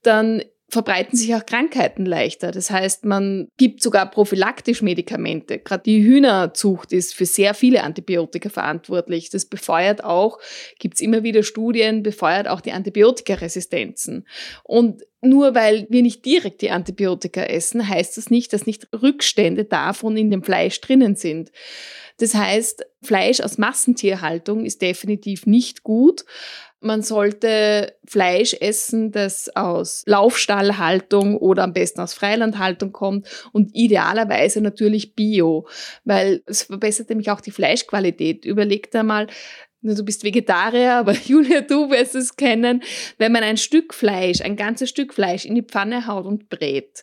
dann 0.02 0.42
verbreiten 0.72 1.18
sich 1.18 1.34
auch 1.34 1.44
Krankheiten 1.44 2.06
leichter. 2.06 2.50
Das 2.50 2.70
heißt, 2.70 3.04
man 3.04 3.48
gibt 3.58 3.82
sogar 3.82 4.10
prophylaktisch 4.10 4.80
Medikamente. 4.80 5.58
Gerade 5.58 5.82
die 5.82 6.02
Hühnerzucht 6.02 6.92
ist 6.92 7.14
für 7.14 7.26
sehr 7.26 7.52
viele 7.52 7.82
Antibiotika 7.82 8.48
verantwortlich. 8.48 9.28
Das 9.28 9.44
befeuert 9.44 10.02
auch, 10.02 10.38
gibt 10.78 10.94
es 10.94 11.02
immer 11.02 11.22
wieder 11.22 11.42
Studien, 11.42 12.02
befeuert 12.02 12.48
auch 12.48 12.62
die 12.62 12.72
Antibiotikaresistenzen. 12.72 14.26
Und 14.64 15.02
nur 15.20 15.54
weil 15.54 15.86
wir 15.90 16.00
nicht 16.00 16.24
direkt 16.24 16.62
die 16.62 16.70
Antibiotika 16.70 17.42
essen, 17.42 17.86
heißt 17.86 18.16
das 18.16 18.30
nicht, 18.30 18.54
dass 18.54 18.64
nicht 18.64 18.88
Rückstände 18.94 19.66
davon 19.66 20.16
in 20.16 20.30
dem 20.30 20.42
Fleisch 20.42 20.80
drinnen 20.80 21.16
sind. 21.16 21.52
Das 22.16 22.34
heißt, 22.34 22.86
Fleisch 23.02 23.40
aus 23.40 23.58
Massentierhaltung 23.58 24.64
ist 24.64 24.80
definitiv 24.80 25.44
nicht 25.44 25.82
gut. 25.82 26.24
Man 26.82 27.02
sollte 27.02 27.94
Fleisch 28.06 28.54
essen, 28.54 29.12
das 29.12 29.54
aus 29.54 30.02
Laufstallhaltung 30.06 31.36
oder 31.36 31.62
am 31.64 31.72
besten 31.72 32.00
aus 32.00 32.14
Freilandhaltung 32.14 32.92
kommt 32.92 33.28
und 33.52 33.70
idealerweise 33.74 34.60
natürlich 34.60 35.14
Bio, 35.14 35.66
weil 36.04 36.42
es 36.46 36.64
verbessert 36.64 37.08
nämlich 37.08 37.30
auch 37.30 37.40
die 37.40 37.50
Fleischqualität. 37.50 38.44
Überleg 38.44 38.90
dir 38.90 39.02
mal, 39.02 39.28
du 39.82 40.04
bist 40.04 40.24
Vegetarier, 40.24 40.94
aber 40.96 41.12
Julia, 41.12 41.60
du 41.60 41.90
wirst 41.90 42.14
es 42.14 42.36
kennen, 42.36 42.82
wenn 43.18 43.32
man 43.32 43.42
ein 43.42 43.56
Stück 43.56 43.94
Fleisch, 43.94 44.40
ein 44.40 44.56
ganzes 44.56 44.90
Stück 44.90 45.14
Fleisch 45.14 45.44
in 45.44 45.54
die 45.54 45.62
Pfanne 45.62 46.06
haut 46.06 46.26
und 46.26 46.48
brät, 46.48 47.02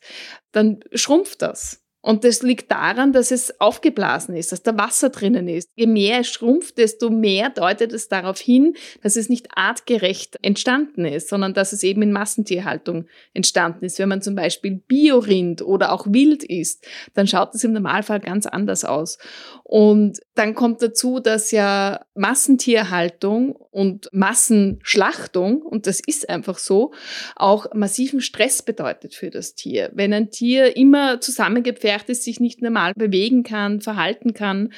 dann 0.51 0.79
schrumpft 0.93 1.41
das. 1.41 1.83
Und 2.01 2.23
das 2.23 2.41
liegt 2.43 2.71
daran, 2.71 3.11
dass 3.11 3.29
es 3.29 3.59
aufgeblasen 3.59 4.35
ist, 4.35 4.53
dass 4.53 4.63
da 4.63 4.77
Wasser 4.77 5.09
drinnen 5.09 5.49
ist. 5.49 5.69
Je 5.75 5.85
mehr 5.85 6.21
es 6.21 6.29
schrumpft, 6.29 6.77
desto 6.77 7.09
mehr 7.09 7.49
deutet 7.49 7.91
es 7.91 8.07
darauf 8.07 8.39
hin, 8.39 8.75
dass 9.03 9.17
es 9.17 9.27
nicht 9.27 9.49
artgerecht 9.55 10.37
entstanden 10.41 11.03
ist, 11.03 11.27
sondern 11.27 11.53
dass 11.53 11.73
es 11.73 11.83
eben 11.83 12.01
in 12.01 12.13
Massentierhaltung 12.13 13.07
entstanden 13.33 13.83
ist. 13.83 13.99
Wenn 13.99 14.07
man 14.07 14.21
zum 14.21 14.35
Beispiel 14.35 14.81
Biorind 14.87 15.61
oder 15.61 15.91
auch 15.91 16.07
Wild 16.07 16.43
isst, 16.43 16.87
dann 17.15 17.27
schaut 17.27 17.53
es 17.53 17.65
im 17.65 17.73
Normalfall 17.73 18.21
ganz 18.21 18.45
anders 18.45 18.85
aus. 18.85 19.17
Und 19.65 20.19
dann 20.35 20.55
kommt 20.55 20.81
dazu, 20.81 21.19
dass 21.19 21.51
ja 21.51 22.05
Massentierhaltung 22.15 23.51
und 23.51 24.09
Massenschlachtung, 24.11 25.61
und 25.61 25.85
das 25.85 25.99
ist 25.99 26.29
einfach 26.29 26.57
so, 26.57 26.93
auch 27.35 27.67
massiven 27.73 28.21
Stress 28.21 28.63
bedeutet 28.63 29.13
für 29.13 29.29
das 29.29 29.53
Tier. 29.53 29.91
Wenn 29.93 30.13
ein 30.13 30.31
Tier 30.31 30.75
immer 30.75 31.21
zusammengepfercht 31.21 31.88
ist, 32.09 32.23
sich 32.23 32.39
nicht 32.39 32.61
normal 32.61 32.93
bewegen 32.95 33.43
kann, 33.43 33.81
verhalten 33.81 34.33
kann, 34.33 34.71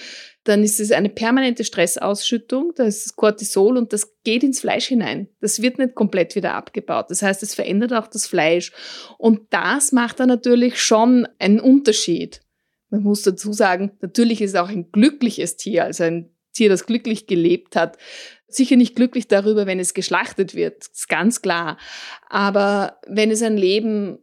dann 0.44 0.64
ist 0.64 0.80
es 0.80 0.92
eine 0.92 1.10
permanente 1.10 1.64
Stressausschüttung, 1.64 2.74
da 2.76 2.84
ist 2.84 3.16
Cortisol 3.16 3.78
und 3.78 3.94
das 3.94 4.16
geht 4.24 4.44
ins 4.44 4.62
Fleisch 4.62 4.88
hinein. 4.88 5.28
Das 5.40 5.62
wird 5.62 5.78
nicht 5.78 5.94
komplett 5.94 6.36
wieder 6.36 6.56
abgebaut. 6.56 7.08
Das 7.10 7.22
heißt, 7.22 7.44
es 7.44 7.54
verändert 7.54 7.94
auch 7.94 8.08
das 8.08 8.26
Fleisch. 8.26 8.72
Und 9.18 9.42
das 9.52 9.92
macht 9.92 10.20
dann 10.20 10.30
natürlich 10.30 10.82
schon 10.82 11.28
einen 11.38 11.60
Unterschied. 11.60 12.42
Man 12.90 13.04
muss 13.04 13.22
dazu 13.22 13.54
sagen, 13.54 13.92
natürlich 14.02 14.42
ist 14.42 14.52
es 14.52 14.60
auch 14.60 14.70
ein 14.70 14.92
glückliches 14.92 15.58
Tier, 15.58 15.86
also 15.86 16.04
ein 16.04 16.32
Tier, 16.54 16.70
das 16.70 16.86
glücklich 16.86 17.28
gelebt 17.28 17.76
hat. 17.76 17.98
Sicher 18.48 18.76
nicht 18.76 18.96
glücklich 18.96 19.28
darüber, 19.28 19.66
wenn 19.66 19.80
es 19.80 19.94
geschlachtet 19.94 20.56
wird, 20.56 20.82
das 20.82 20.90
ist 20.90 21.10
ganz 21.10 21.42
klar. 21.42 21.78
Aber 22.30 23.00
wenn 23.08 23.32
es 23.32 23.42
ein 23.42 23.56
Leben 23.56 24.20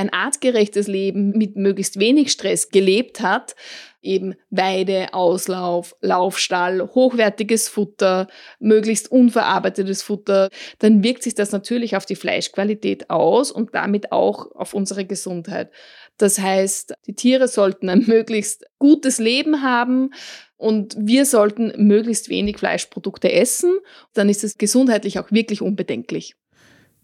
ein 0.00 0.12
artgerechtes 0.12 0.86
Leben 0.86 1.30
mit 1.32 1.56
möglichst 1.56 2.00
wenig 2.00 2.32
Stress 2.32 2.70
gelebt 2.70 3.20
hat, 3.20 3.54
eben 4.00 4.34
Weide, 4.48 5.12
Auslauf, 5.12 5.94
Laufstall, 6.00 6.88
hochwertiges 6.94 7.68
Futter, 7.68 8.28
möglichst 8.58 9.12
unverarbeitetes 9.12 10.02
Futter, 10.02 10.48
dann 10.78 11.04
wirkt 11.04 11.22
sich 11.22 11.34
das 11.34 11.52
natürlich 11.52 11.96
auf 11.96 12.06
die 12.06 12.16
Fleischqualität 12.16 13.10
aus 13.10 13.52
und 13.52 13.74
damit 13.74 14.10
auch 14.10 14.50
auf 14.52 14.72
unsere 14.72 15.04
Gesundheit. 15.04 15.70
Das 16.16 16.38
heißt, 16.38 16.94
die 17.06 17.14
Tiere 17.14 17.46
sollten 17.46 17.90
ein 17.90 18.04
möglichst 18.06 18.64
gutes 18.78 19.18
Leben 19.18 19.62
haben 19.62 20.14
und 20.56 20.96
wir 20.98 21.26
sollten 21.26 21.72
möglichst 21.76 22.30
wenig 22.30 22.56
Fleischprodukte 22.56 23.30
essen. 23.30 23.78
Dann 24.14 24.30
ist 24.30 24.44
es 24.44 24.56
gesundheitlich 24.56 25.18
auch 25.18 25.30
wirklich 25.30 25.60
unbedenklich. 25.60 26.36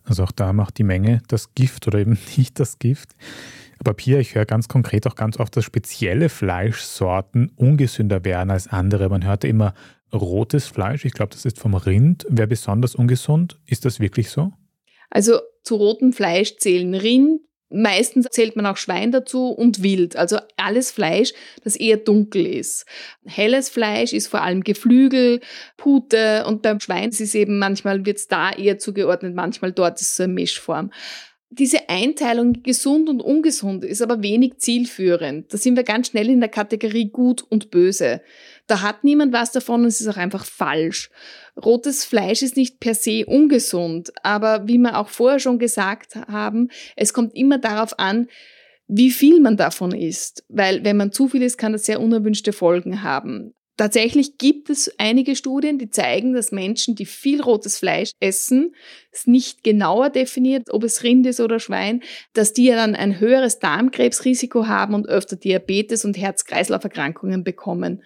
Also 0.06 0.24
auch 0.24 0.32
da 0.32 0.52
macht 0.52 0.78
die 0.78 0.84
Menge 0.84 1.20
das 1.28 1.54
Gift 1.54 1.86
oder 1.86 1.98
eben 1.98 2.18
nicht 2.36 2.58
das 2.58 2.78
Gift. 2.78 3.14
Aber 3.78 3.92
Pia, 3.92 4.18
ich 4.18 4.34
höre 4.34 4.46
ganz 4.46 4.68
konkret 4.68 5.06
auch 5.06 5.16
ganz 5.16 5.38
oft, 5.38 5.54
dass 5.56 5.64
spezielle 5.64 6.28
Fleischsorten 6.28 7.52
ungesünder 7.56 8.24
wären 8.24 8.50
als 8.50 8.68
andere. 8.68 9.08
Man 9.10 9.24
hört 9.24 9.44
immer 9.44 9.74
rotes 10.14 10.66
Fleisch, 10.66 11.04
ich 11.04 11.12
glaube, 11.12 11.32
das 11.32 11.44
ist 11.44 11.58
vom 11.58 11.74
Rind, 11.74 12.24
wäre 12.30 12.48
besonders 12.48 12.94
ungesund. 12.94 13.60
Ist 13.66 13.84
das 13.84 14.00
wirklich 14.00 14.30
so? 14.30 14.52
Also 15.10 15.40
zu 15.62 15.76
rotem 15.76 16.12
Fleisch 16.12 16.56
zählen 16.56 16.94
Rind, 16.94 17.40
Meistens 17.68 18.26
zählt 18.30 18.54
man 18.54 18.64
auch 18.66 18.76
Schwein 18.76 19.10
dazu 19.10 19.48
und 19.48 19.82
Wild, 19.82 20.14
also 20.14 20.38
alles 20.56 20.92
Fleisch, 20.92 21.32
das 21.64 21.74
eher 21.74 21.96
dunkel 21.96 22.46
ist. 22.46 22.86
Helles 23.24 23.68
Fleisch 23.68 24.12
ist 24.12 24.28
vor 24.28 24.42
allem 24.42 24.62
Geflügel, 24.62 25.40
Pute 25.76 26.44
und 26.46 26.62
beim 26.62 26.78
Schwein 26.78 27.08
ist 27.08 27.20
es 27.20 27.34
eben 27.34 27.58
manchmal 27.58 28.06
wird 28.06 28.18
es 28.18 28.28
da 28.28 28.52
eher 28.52 28.78
zugeordnet, 28.78 29.34
manchmal 29.34 29.72
dort 29.72 30.00
ist 30.00 30.10
es 30.10 30.16
so 30.16 30.22
eine 30.22 30.32
Mischform. 30.32 30.92
Diese 31.50 31.88
Einteilung 31.88 32.62
gesund 32.62 33.08
und 33.08 33.20
ungesund 33.20 33.84
ist 33.84 34.02
aber 34.02 34.22
wenig 34.22 34.58
zielführend. 34.58 35.52
Da 35.52 35.58
sind 35.58 35.76
wir 35.76 35.84
ganz 35.84 36.08
schnell 36.08 36.28
in 36.28 36.40
der 36.40 36.48
Kategorie 36.48 37.10
gut 37.10 37.42
und 37.48 37.70
böse. 37.70 38.20
Da 38.66 38.82
hat 38.82 39.04
niemand 39.04 39.32
was 39.32 39.52
davon 39.52 39.82
und 39.82 39.86
es 39.86 40.00
ist 40.00 40.08
auch 40.08 40.16
einfach 40.16 40.44
falsch. 40.44 41.10
Rotes 41.62 42.04
Fleisch 42.04 42.42
ist 42.42 42.56
nicht 42.56 42.80
per 42.80 42.94
se 42.94 43.24
ungesund, 43.26 44.12
aber 44.22 44.66
wie 44.66 44.78
wir 44.78 44.98
auch 44.98 45.08
vorher 45.08 45.38
schon 45.38 45.58
gesagt 45.58 46.16
haben, 46.16 46.68
es 46.96 47.12
kommt 47.12 47.34
immer 47.36 47.58
darauf 47.58 47.98
an, 47.98 48.28
wie 48.88 49.10
viel 49.10 49.40
man 49.40 49.56
davon 49.56 49.92
isst, 49.92 50.44
weil 50.48 50.84
wenn 50.84 50.96
man 50.96 51.12
zu 51.12 51.28
viel 51.28 51.42
isst, 51.42 51.58
kann 51.58 51.72
das 51.72 51.86
sehr 51.86 52.00
unerwünschte 52.00 52.52
Folgen 52.52 53.02
haben. 53.02 53.52
Tatsächlich 53.76 54.38
gibt 54.38 54.70
es 54.70 54.90
einige 54.96 55.36
Studien, 55.36 55.78
die 55.78 55.90
zeigen, 55.90 56.32
dass 56.32 56.50
Menschen, 56.50 56.94
die 56.94 57.04
viel 57.04 57.42
rotes 57.42 57.78
Fleisch 57.78 58.12
essen, 58.20 58.74
es 59.12 59.26
nicht 59.26 59.64
genauer 59.64 60.08
definiert, 60.08 60.68
ob 60.70 60.82
es 60.82 61.02
Rind 61.02 61.26
ist 61.26 61.40
oder 61.40 61.60
Schwein, 61.60 62.02
dass 62.32 62.54
die 62.54 62.64
ja 62.64 62.76
dann 62.76 62.94
ein 62.94 63.20
höheres 63.20 63.58
Darmkrebsrisiko 63.58 64.66
haben 64.66 64.94
und 64.94 65.06
öfter 65.06 65.36
Diabetes 65.36 66.06
und 66.06 66.16
Herz-Kreislauf-Erkrankungen 66.16 67.44
bekommen. 67.44 68.02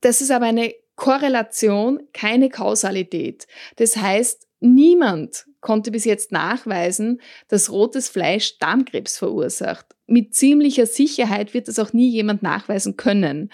Das 0.00 0.20
ist 0.20 0.30
aber 0.30 0.46
eine 0.46 0.74
Korrelation, 0.96 2.00
keine 2.12 2.48
Kausalität. 2.48 3.46
Das 3.76 3.96
heißt, 3.96 4.46
niemand 4.60 5.46
konnte 5.60 5.90
bis 5.90 6.04
jetzt 6.04 6.32
nachweisen, 6.32 7.20
dass 7.48 7.70
rotes 7.70 8.08
Fleisch 8.08 8.58
Darmkrebs 8.58 9.18
verursacht. 9.18 9.86
Mit 10.06 10.34
ziemlicher 10.34 10.86
Sicherheit 10.86 11.54
wird 11.54 11.68
das 11.68 11.78
auch 11.78 11.92
nie 11.92 12.08
jemand 12.08 12.42
nachweisen 12.42 12.96
können. 12.96 13.50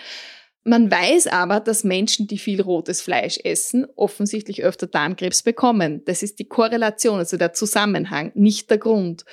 Man 0.64 0.90
weiß 0.90 1.26
aber, 1.26 1.58
dass 1.58 1.82
Menschen, 1.82 2.28
die 2.28 2.38
viel 2.38 2.60
rotes 2.60 3.00
Fleisch 3.00 3.38
essen, 3.42 3.86
offensichtlich 3.96 4.62
öfter 4.62 4.86
Darmkrebs 4.86 5.42
bekommen. 5.42 6.04
Das 6.04 6.22
ist 6.22 6.38
die 6.38 6.48
Korrelation, 6.48 7.18
also 7.18 7.36
der 7.36 7.52
Zusammenhang, 7.52 8.30
nicht 8.34 8.70
der 8.70 8.78
Grund. 8.78 9.24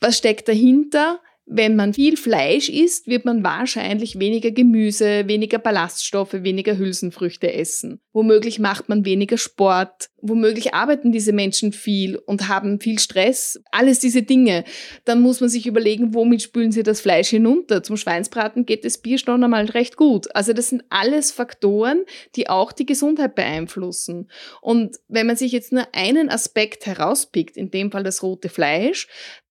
Was 0.00 0.18
steckt 0.18 0.48
dahinter? 0.48 1.20
Wenn 1.48 1.76
man 1.76 1.94
viel 1.94 2.16
Fleisch 2.16 2.68
isst, 2.68 3.06
wird 3.06 3.24
man 3.24 3.44
wahrscheinlich 3.44 4.18
weniger 4.18 4.50
Gemüse, 4.50 5.28
weniger 5.28 5.58
Ballaststoffe, 5.58 6.32
weniger 6.32 6.76
Hülsenfrüchte 6.76 7.52
essen. 7.52 8.00
Womöglich 8.12 8.58
macht 8.58 8.88
man 8.88 9.04
weniger 9.04 9.38
Sport. 9.38 10.10
Womöglich 10.20 10.74
arbeiten 10.74 11.12
diese 11.12 11.32
Menschen 11.32 11.72
viel 11.72 12.16
und 12.16 12.48
haben 12.48 12.80
viel 12.80 12.98
Stress. 12.98 13.60
Alles 13.70 14.00
diese 14.00 14.22
Dinge. 14.22 14.64
Dann 15.04 15.20
muss 15.20 15.40
man 15.40 15.48
sich 15.48 15.68
überlegen, 15.68 16.14
womit 16.14 16.42
spülen 16.42 16.72
sie 16.72 16.82
das 16.82 17.00
Fleisch 17.00 17.28
hinunter. 17.28 17.84
Zum 17.84 17.96
Schweinsbraten 17.96 18.66
geht 18.66 18.84
das 18.84 18.98
Bier 18.98 19.18
schon 19.18 19.44
einmal 19.44 19.66
recht 19.66 19.96
gut. 19.96 20.34
Also 20.34 20.52
das 20.52 20.70
sind 20.70 20.82
alles 20.88 21.30
Faktoren, 21.30 22.06
die 22.34 22.48
auch 22.48 22.72
die 22.72 22.86
Gesundheit 22.86 23.36
beeinflussen. 23.36 24.28
Und 24.62 24.96
wenn 25.06 25.28
man 25.28 25.36
sich 25.36 25.52
jetzt 25.52 25.72
nur 25.72 25.86
einen 25.92 26.28
Aspekt 26.28 26.86
herauspickt, 26.86 27.56
in 27.56 27.70
dem 27.70 27.92
Fall 27.92 28.02
das 28.02 28.24
rote 28.24 28.48
Fleisch, 28.48 29.06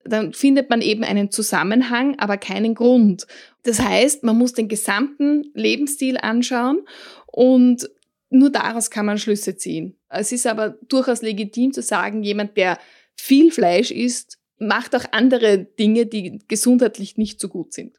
dann 0.06 0.34
findet 0.34 0.70
man 0.70 0.82
eben 0.82 1.04
einen 1.04 1.32
Zusammenhang, 1.32 2.18
aber 2.20 2.38
keinen 2.38 2.76
Grund. 2.76 3.26
Das 3.64 3.80
heißt, 3.80 4.24
man 4.24 4.38
muss 4.38 4.54
den 4.54 4.68
gesamten 4.68 5.52
Lebensstil 5.54 6.18
anschauen 6.18 6.82
und 7.26 7.90
nur 8.30 8.52
daraus 8.52 8.90
kann 8.90 9.06
man 9.06 9.18
Schlüsse 9.18 9.58
ziehen. 9.58 9.98
Es 10.10 10.32
ist 10.32 10.48
aber 10.48 10.78
durchaus 10.88 11.22
legitim 11.22 11.74
zu 11.74 11.82
sagen, 11.82 12.24
jemand, 12.24 12.58
der 12.58 12.78
viel 13.16 13.52
Fleisch 13.52 13.92
isst, 13.92 14.38
macht 14.58 14.96
auch 14.96 15.06
andere 15.12 15.60
Dinge, 15.60 16.06
die 16.06 16.40
gesundheitlich 16.48 17.18
nicht 17.18 17.40
so 17.40 17.50
gut 17.50 17.74
sind. 17.74 17.98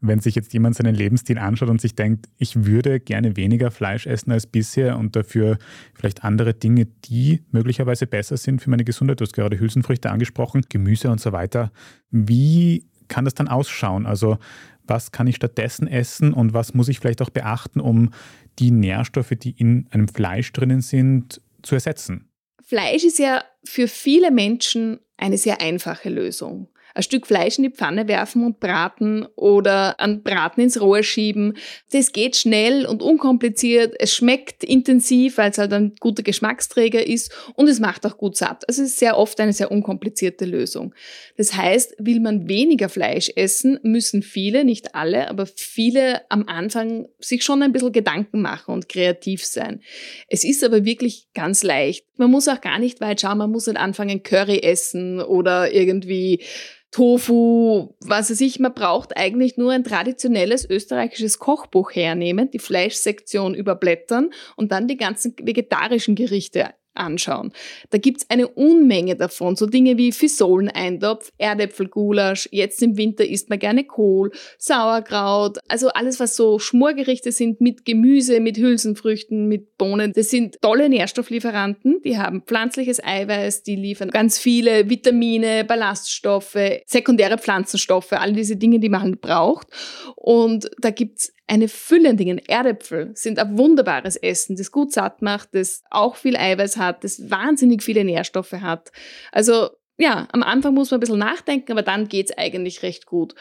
Wenn 0.00 0.20
sich 0.20 0.34
jetzt 0.34 0.52
jemand 0.52 0.76
seinen 0.76 0.94
Lebensstil 0.94 1.38
anschaut 1.38 1.70
und 1.70 1.80
sich 1.80 1.94
denkt, 1.94 2.26
ich 2.36 2.66
würde 2.66 3.00
gerne 3.00 3.36
weniger 3.36 3.70
Fleisch 3.70 4.06
essen 4.06 4.30
als 4.30 4.46
bisher 4.46 4.98
und 4.98 5.16
dafür 5.16 5.58
vielleicht 5.94 6.22
andere 6.22 6.52
Dinge, 6.52 6.86
die 7.04 7.42
möglicherweise 7.50 8.06
besser 8.06 8.36
sind 8.36 8.60
für 8.60 8.68
meine 8.70 8.84
Gesundheit, 8.84 9.20
du 9.20 9.24
hast 9.24 9.32
gerade 9.32 9.58
Hülsenfrüchte 9.58 10.10
angesprochen, 10.10 10.62
Gemüse 10.68 11.10
und 11.10 11.20
so 11.20 11.32
weiter, 11.32 11.72
wie 12.10 12.86
kann 13.08 13.24
das 13.24 13.34
dann 13.34 13.48
ausschauen? 13.48 14.04
Also 14.04 14.38
was 14.86 15.12
kann 15.12 15.26
ich 15.26 15.36
stattdessen 15.36 15.88
essen 15.88 16.32
und 16.32 16.52
was 16.52 16.74
muss 16.74 16.88
ich 16.88 17.00
vielleicht 17.00 17.22
auch 17.22 17.30
beachten, 17.30 17.80
um 17.80 18.10
die 18.58 18.70
Nährstoffe, 18.70 19.32
die 19.36 19.50
in 19.50 19.88
einem 19.90 20.08
Fleisch 20.08 20.52
drinnen 20.52 20.80
sind, 20.80 21.40
zu 21.62 21.74
ersetzen? 21.74 22.28
Fleisch 22.62 23.04
ist 23.04 23.18
ja 23.18 23.42
für 23.64 23.88
viele 23.88 24.30
Menschen 24.30 25.00
eine 25.16 25.38
sehr 25.38 25.60
einfache 25.60 26.08
Lösung. 26.08 26.68
Ein 26.96 27.02
Stück 27.02 27.26
Fleisch 27.26 27.58
in 27.58 27.64
die 27.64 27.70
Pfanne 27.70 28.08
werfen 28.08 28.42
und 28.42 28.58
braten 28.58 29.26
oder 29.36 30.00
einen 30.00 30.22
Braten 30.22 30.62
ins 30.62 30.80
Rohr 30.80 31.02
schieben. 31.02 31.58
Das 31.92 32.12
geht 32.12 32.36
schnell 32.36 32.86
und 32.86 33.02
unkompliziert. 33.02 33.94
Es 33.98 34.14
schmeckt 34.14 34.64
intensiv, 34.64 35.36
weil 35.36 35.50
es 35.50 35.58
halt 35.58 35.74
ein 35.74 35.92
guter 36.00 36.22
Geschmacksträger 36.22 37.06
ist 37.06 37.30
und 37.54 37.68
es 37.68 37.80
macht 37.80 38.06
auch 38.06 38.16
gut 38.16 38.36
satt. 38.36 38.66
Also 38.66 38.82
es 38.82 38.92
ist 38.92 38.98
sehr 38.98 39.18
oft 39.18 39.38
eine 39.40 39.52
sehr 39.52 39.70
unkomplizierte 39.70 40.46
Lösung. 40.46 40.94
Das 41.36 41.54
heißt, 41.54 41.96
will 41.98 42.20
man 42.20 42.48
weniger 42.48 42.88
Fleisch 42.88 43.30
essen, 43.36 43.78
müssen 43.82 44.22
viele, 44.22 44.64
nicht 44.64 44.94
alle, 44.94 45.28
aber 45.28 45.44
viele 45.44 46.22
am 46.30 46.48
Anfang 46.48 47.08
sich 47.18 47.44
schon 47.44 47.62
ein 47.62 47.72
bisschen 47.72 47.92
Gedanken 47.92 48.40
machen 48.40 48.72
und 48.72 48.88
kreativ 48.88 49.44
sein. 49.44 49.82
Es 50.28 50.44
ist 50.44 50.64
aber 50.64 50.86
wirklich 50.86 51.28
ganz 51.34 51.62
leicht. 51.62 52.06
Man 52.16 52.30
muss 52.30 52.48
auch 52.48 52.62
gar 52.62 52.78
nicht 52.78 53.02
weit 53.02 53.20
schauen, 53.20 53.36
man 53.36 53.50
muss 53.50 53.66
nicht 53.66 53.76
anfangen 53.76 54.22
Curry 54.22 54.60
essen 54.60 55.20
oder 55.20 55.74
irgendwie 55.74 56.42
Tofu, 56.96 57.94
was 58.00 58.30
weiß 58.30 58.40
ich, 58.40 58.58
man 58.58 58.72
braucht 58.72 59.18
eigentlich 59.18 59.58
nur 59.58 59.70
ein 59.70 59.84
traditionelles 59.84 60.64
österreichisches 60.64 61.38
Kochbuch 61.38 61.94
hernehmen, 61.94 62.50
die 62.50 62.58
Fleischsektion 62.58 63.52
überblättern 63.52 64.30
und 64.56 64.72
dann 64.72 64.88
die 64.88 64.96
ganzen 64.96 65.34
vegetarischen 65.38 66.14
Gerichte 66.14 66.70
anschauen. 66.96 67.52
Da 67.90 67.98
gibt's 67.98 68.28
eine 68.28 68.48
Unmenge 68.48 69.16
davon, 69.16 69.56
so 69.56 69.66
Dinge 69.66 69.96
wie 69.96 70.12
Fisoleneintopf, 70.12 71.32
Erdäpfelgulasch, 71.38 72.48
jetzt 72.52 72.82
im 72.82 72.96
Winter 72.96 73.26
isst 73.26 73.50
man 73.50 73.58
gerne 73.58 73.84
Kohl, 73.84 74.30
Sauerkraut, 74.58 75.58
also 75.68 75.88
alles, 75.88 76.20
was 76.20 76.36
so 76.36 76.58
Schmorgerichte 76.58 77.32
sind 77.32 77.60
mit 77.60 77.84
Gemüse, 77.84 78.40
mit 78.40 78.58
Hülsenfrüchten, 78.58 79.46
mit 79.48 79.76
Bohnen. 79.78 80.12
Das 80.14 80.30
sind 80.30 80.60
tolle 80.60 80.88
Nährstofflieferanten, 80.88 82.00
die 82.04 82.18
haben 82.18 82.42
pflanzliches 82.42 83.02
Eiweiß, 83.02 83.62
die 83.62 83.76
liefern 83.76 84.10
ganz 84.10 84.38
viele 84.38 84.88
Vitamine, 84.88 85.64
Ballaststoffe, 85.64 86.56
sekundäre 86.86 87.38
Pflanzenstoffe, 87.38 88.12
all 88.12 88.32
diese 88.32 88.56
Dinge, 88.56 88.80
die 88.80 88.88
man 88.88 89.18
braucht. 89.18 89.68
Und 90.16 90.70
da 90.80 90.90
gibt's 90.90 91.32
eine 91.46 91.68
Fülle 91.68 92.10
an 92.10 92.16
Dingen. 92.16 92.38
Erdäpfel 92.38 93.10
sind 93.14 93.38
ein 93.38 93.56
wunderbares 93.56 94.16
Essen, 94.16 94.56
das 94.56 94.72
gut 94.72 94.92
satt 94.92 95.22
macht, 95.22 95.50
das 95.52 95.82
auch 95.90 96.16
viel 96.16 96.36
Eiweiß 96.36 96.76
hat, 96.76 97.04
das 97.04 97.30
wahnsinnig 97.30 97.82
viele 97.82 98.04
Nährstoffe 98.04 98.52
hat. 98.52 98.90
Also 99.32 99.70
ja, 99.98 100.28
am 100.32 100.42
Anfang 100.42 100.74
muss 100.74 100.90
man 100.90 100.98
ein 100.98 101.00
bisschen 101.00 101.18
nachdenken, 101.18 101.72
aber 101.72 101.82
dann 101.82 102.08
geht's 102.08 102.36
eigentlich 102.36 102.82
recht 102.82 103.06
gut. 103.06 103.34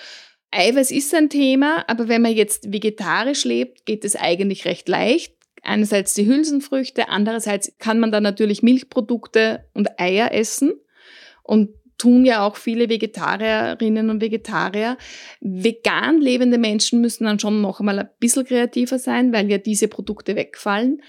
Eiweiß 0.52 0.92
ist 0.92 1.14
ein 1.14 1.30
Thema, 1.30 1.84
aber 1.88 2.08
wenn 2.08 2.22
man 2.22 2.34
jetzt 2.34 2.72
vegetarisch 2.72 3.44
lebt, 3.44 3.86
geht 3.86 4.06
es 4.06 4.16
eigentlich 4.16 4.66
recht 4.66 4.88
leicht. 4.88 5.34
Einerseits 5.64 6.14
die 6.14 6.28
Hülsenfrüchte, 6.28 7.10
andererseits 7.10 7.74
kann 7.80 8.00
man 8.00 8.12
dann 8.12 8.24
natürlich 8.24 8.62
Milchprodukte 8.62 9.66
und 9.74 10.00
Eier 10.00 10.32
essen. 10.32 10.74
Und 11.44 11.74
tun 11.98 12.26
ja 12.26 12.46
auch 12.46 12.56
viele 12.56 12.90
Vegetarierinnen 12.90 14.10
und 14.10 14.22
Vegetarier. 14.22 14.98
Vegan 15.42 16.20
lebende 16.20 16.58
Menschen 16.58 17.02
müssen 17.02 17.26
dann 17.26 17.40
schon 17.40 17.62
noch 17.62 17.80
einmal 17.80 18.00
ein 18.00 18.10
bisschen 18.20 18.46
kreativer 18.46 19.00
sein, 19.00 19.34
weil 19.34 19.50
ja 19.50 19.58
diese 19.58 19.88
Produkte 19.88 20.36
wegfallen. 20.36 21.02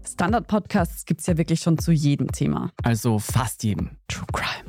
Standard-Podcasts 0.05 1.05
gibt 1.05 1.21
es 1.21 1.27
ja 1.27 1.37
wirklich 1.37 1.61
schon 1.61 1.77
zu 1.77 1.93
jedem 1.93 2.29
Thema. 2.33 2.73
Also 2.83 3.19
fast 3.19 3.63
jedem. 3.63 3.91
True 4.09 4.25
Crime. 4.33 4.68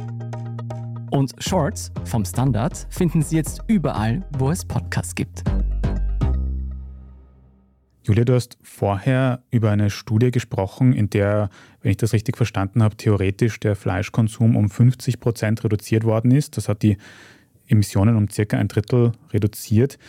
Und 1.11 1.35
Shorts 1.39 1.91
vom 2.05 2.23
Standard 2.23 2.87
finden 2.89 3.21
Sie 3.21 3.35
jetzt 3.35 3.61
überall, 3.67 4.25
wo 4.37 4.49
es 4.49 4.63
Podcasts 4.63 5.13
gibt. 5.13 5.43
Julia, 8.03 8.23
du 8.23 8.33
hast 8.33 8.57
vorher 8.61 9.43
über 9.51 9.71
eine 9.71 9.89
Studie 9.89 10.31
gesprochen, 10.31 10.93
in 10.93 11.09
der, 11.09 11.49
wenn 11.81 11.91
ich 11.91 11.97
das 11.97 12.13
richtig 12.13 12.37
verstanden 12.37 12.81
habe, 12.81 12.95
theoretisch 12.95 13.59
der 13.59 13.75
Fleischkonsum 13.75 14.55
um 14.55 14.69
50 14.69 15.19
Prozent 15.19 15.63
reduziert 15.65 16.05
worden 16.05 16.31
ist. 16.31 16.55
Das 16.55 16.69
hat 16.69 16.81
die 16.81 16.97
Emissionen 17.67 18.15
um 18.15 18.29
circa 18.29 18.57
ein 18.57 18.69
Drittel 18.69 19.11
reduziert. 19.33 19.99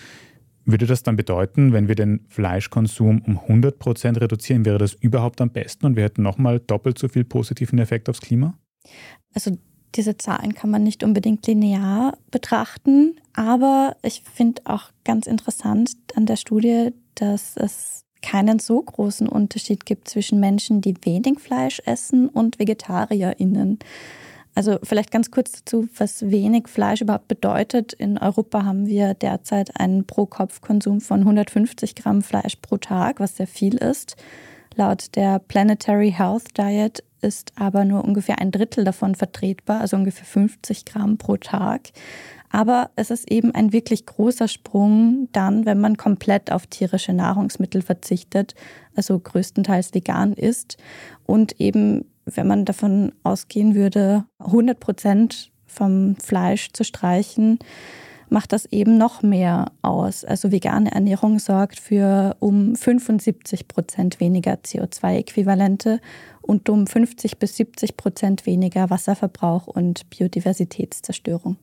Würde 0.64 0.86
das 0.86 1.02
dann 1.02 1.16
bedeuten, 1.16 1.72
wenn 1.72 1.88
wir 1.88 1.96
den 1.96 2.20
Fleischkonsum 2.28 3.22
um 3.22 3.40
100 3.40 3.80
Prozent 3.80 4.20
reduzieren, 4.20 4.64
wäre 4.64 4.78
das 4.78 4.94
überhaupt 4.94 5.40
am 5.40 5.50
besten 5.50 5.84
und 5.84 5.96
wir 5.96 6.04
hätten 6.04 6.22
nochmal 6.22 6.60
doppelt 6.60 6.96
so 6.96 7.08
viel 7.08 7.24
positiven 7.24 7.80
Effekt 7.80 8.08
aufs 8.08 8.20
Klima? 8.20 8.54
Also 9.34 9.58
diese 9.94 10.16
Zahlen 10.16 10.54
kann 10.54 10.70
man 10.70 10.82
nicht 10.82 11.02
unbedingt 11.02 11.46
linear 11.46 12.16
betrachten, 12.30 13.16
aber 13.34 13.96
ich 14.02 14.22
finde 14.22 14.62
auch 14.64 14.90
ganz 15.04 15.26
interessant 15.26 15.90
an 16.14 16.26
der 16.26 16.36
Studie, 16.36 16.90
dass 17.14 17.56
es 17.56 18.04
keinen 18.22 18.58
so 18.58 18.80
großen 18.80 19.28
Unterschied 19.28 19.84
gibt 19.84 20.08
zwischen 20.08 20.40
Menschen, 20.40 20.80
die 20.80 20.94
wenig 21.02 21.40
Fleisch 21.40 21.82
essen 21.84 22.28
und 22.28 22.58
VegetarierInnen. 22.58 23.80
Also 24.54 24.78
vielleicht 24.82 25.10
ganz 25.10 25.30
kurz 25.30 25.52
dazu, 25.52 25.88
was 25.96 26.30
wenig 26.30 26.68
Fleisch 26.68 27.00
überhaupt 27.00 27.28
bedeutet. 27.28 27.94
In 27.94 28.18
Europa 28.18 28.64
haben 28.64 28.86
wir 28.86 29.14
derzeit 29.14 29.78
einen 29.80 30.06
Pro-Kopf-Konsum 30.06 31.00
von 31.00 31.20
150 31.20 31.94
Gramm 31.94 32.22
Fleisch 32.22 32.56
pro 32.56 32.76
Tag, 32.76 33.18
was 33.18 33.36
sehr 33.36 33.46
viel 33.46 33.76
ist. 33.76 34.16
Laut 34.76 35.14
der 35.16 35.38
Planetary 35.38 36.12
Health 36.12 36.56
Diet 36.56 37.02
ist 37.20 37.52
aber 37.56 37.84
nur 37.84 38.04
ungefähr 38.04 38.38
ein 38.40 38.50
Drittel 38.50 38.84
davon 38.84 39.14
vertretbar, 39.14 39.80
also 39.80 39.96
ungefähr 39.96 40.24
50 40.24 40.84
Gramm 40.84 41.18
pro 41.18 41.36
Tag. 41.36 41.90
Aber 42.50 42.90
es 42.96 43.10
ist 43.10 43.30
eben 43.30 43.54
ein 43.54 43.72
wirklich 43.72 44.04
großer 44.04 44.46
Sprung 44.48 45.28
dann, 45.32 45.64
wenn 45.64 45.80
man 45.80 45.96
komplett 45.96 46.52
auf 46.52 46.66
tierische 46.66 47.12
Nahrungsmittel 47.14 47.80
verzichtet, 47.80 48.54
also 48.94 49.18
größtenteils 49.18 49.94
vegan 49.94 50.34
ist 50.34 50.76
und 51.24 51.60
eben, 51.60 52.04
wenn 52.26 52.46
man 52.46 52.64
davon 52.64 53.12
ausgehen 53.22 53.74
würde, 53.74 54.26
100 54.38 54.78
Prozent 54.78 55.50
vom 55.66 56.16
Fleisch 56.16 56.72
zu 56.72 56.84
streichen, 56.84 57.58
macht 58.32 58.52
das 58.52 58.66
eben 58.66 58.98
noch 58.98 59.22
mehr 59.22 59.70
aus. 59.82 60.24
Also 60.24 60.50
vegane 60.50 60.90
Ernährung 60.90 61.38
sorgt 61.38 61.78
für 61.78 62.36
um 62.40 62.74
75 62.74 63.68
Prozent 63.68 64.18
weniger 64.18 64.54
CO2-Äquivalente 64.54 66.00
und 66.40 66.68
um 66.68 66.86
50 66.86 67.38
bis 67.38 67.56
70 67.56 67.96
Prozent 67.96 68.46
weniger 68.46 68.90
Wasserverbrauch 68.90 69.66
und 69.66 70.08
Biodiversitätszerstörung. 70.10 71.56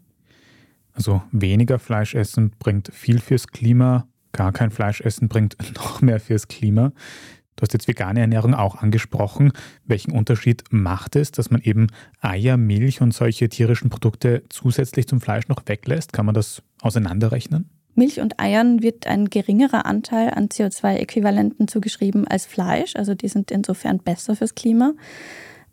Also 0.93 1.21
weniger 1.31 1.79
Fleisch 1.79 2.15
essen 2.15 2.51
bringt 2.59 2.93
viel 2.93 3.19
fürs 3.19 3.47
Klima, 3.47 4.07
gar 4.31 4.51
kein 4.51 4.71
Fleisch 4.71 5.01
essen 5.01 5.27
bringt 5.27 5.57
noch 5.75 6.01
mehr 6.01 6.19
fürs 6.19 6.47
Klima. 6.47 6.91
Du 7.59 7.63
hast 7.63 7.73
jetzt 7.73 7.89
vegane 7.89 8.21
Ernährung 8.21 8.53
auch 8.53 8.75
angesprochen. 8.75 9.51
Welchen 9.83 10.13
Unterschied 10.13 10.63
macht 10.69 11.17
es, 11.17 11.31
dass 11.31 11.51
man 11.51 11.61
eben 11.61 11.87
Eier, 12.21 12.55
Milch 12.55 13.01
und 13.01 13.13
solche 13.13 13.49
tierischen 13.49 13.89
Produkte 13.89 14.43
zusätzlich 14.47 15.09
zum 15.09 15.19
Fleisch 15.19 15.49
noch 15.49 15.61
weglässt? 15.65 16.13
Kann 16.13 16.25
man 16.25 16.33
das 16.33 16.63
auseinanderrechnen? 16.81 17.69
Milch 17.95 18.21
und 18.21 18.39
Eiern 18.39 18.81
wird 18.81 19.07
ein 19.07 19.29
geringerer 19.29 19.85
Anteil 19.85 20.29
an 20.29 20.47
CO2-Äquivalenten 20.47 21.67
zugeschrieben 21.67 22.25
als 22.25 22.45
Fleisch. 22.45 22.95
Also 22.95 23.13
die 23.13 23.27
sind 23.27 23.51
insofern 23.51 23.99
besser 23.99 24.37
fürs 24.37 24.55
Klima. 24.55 24.93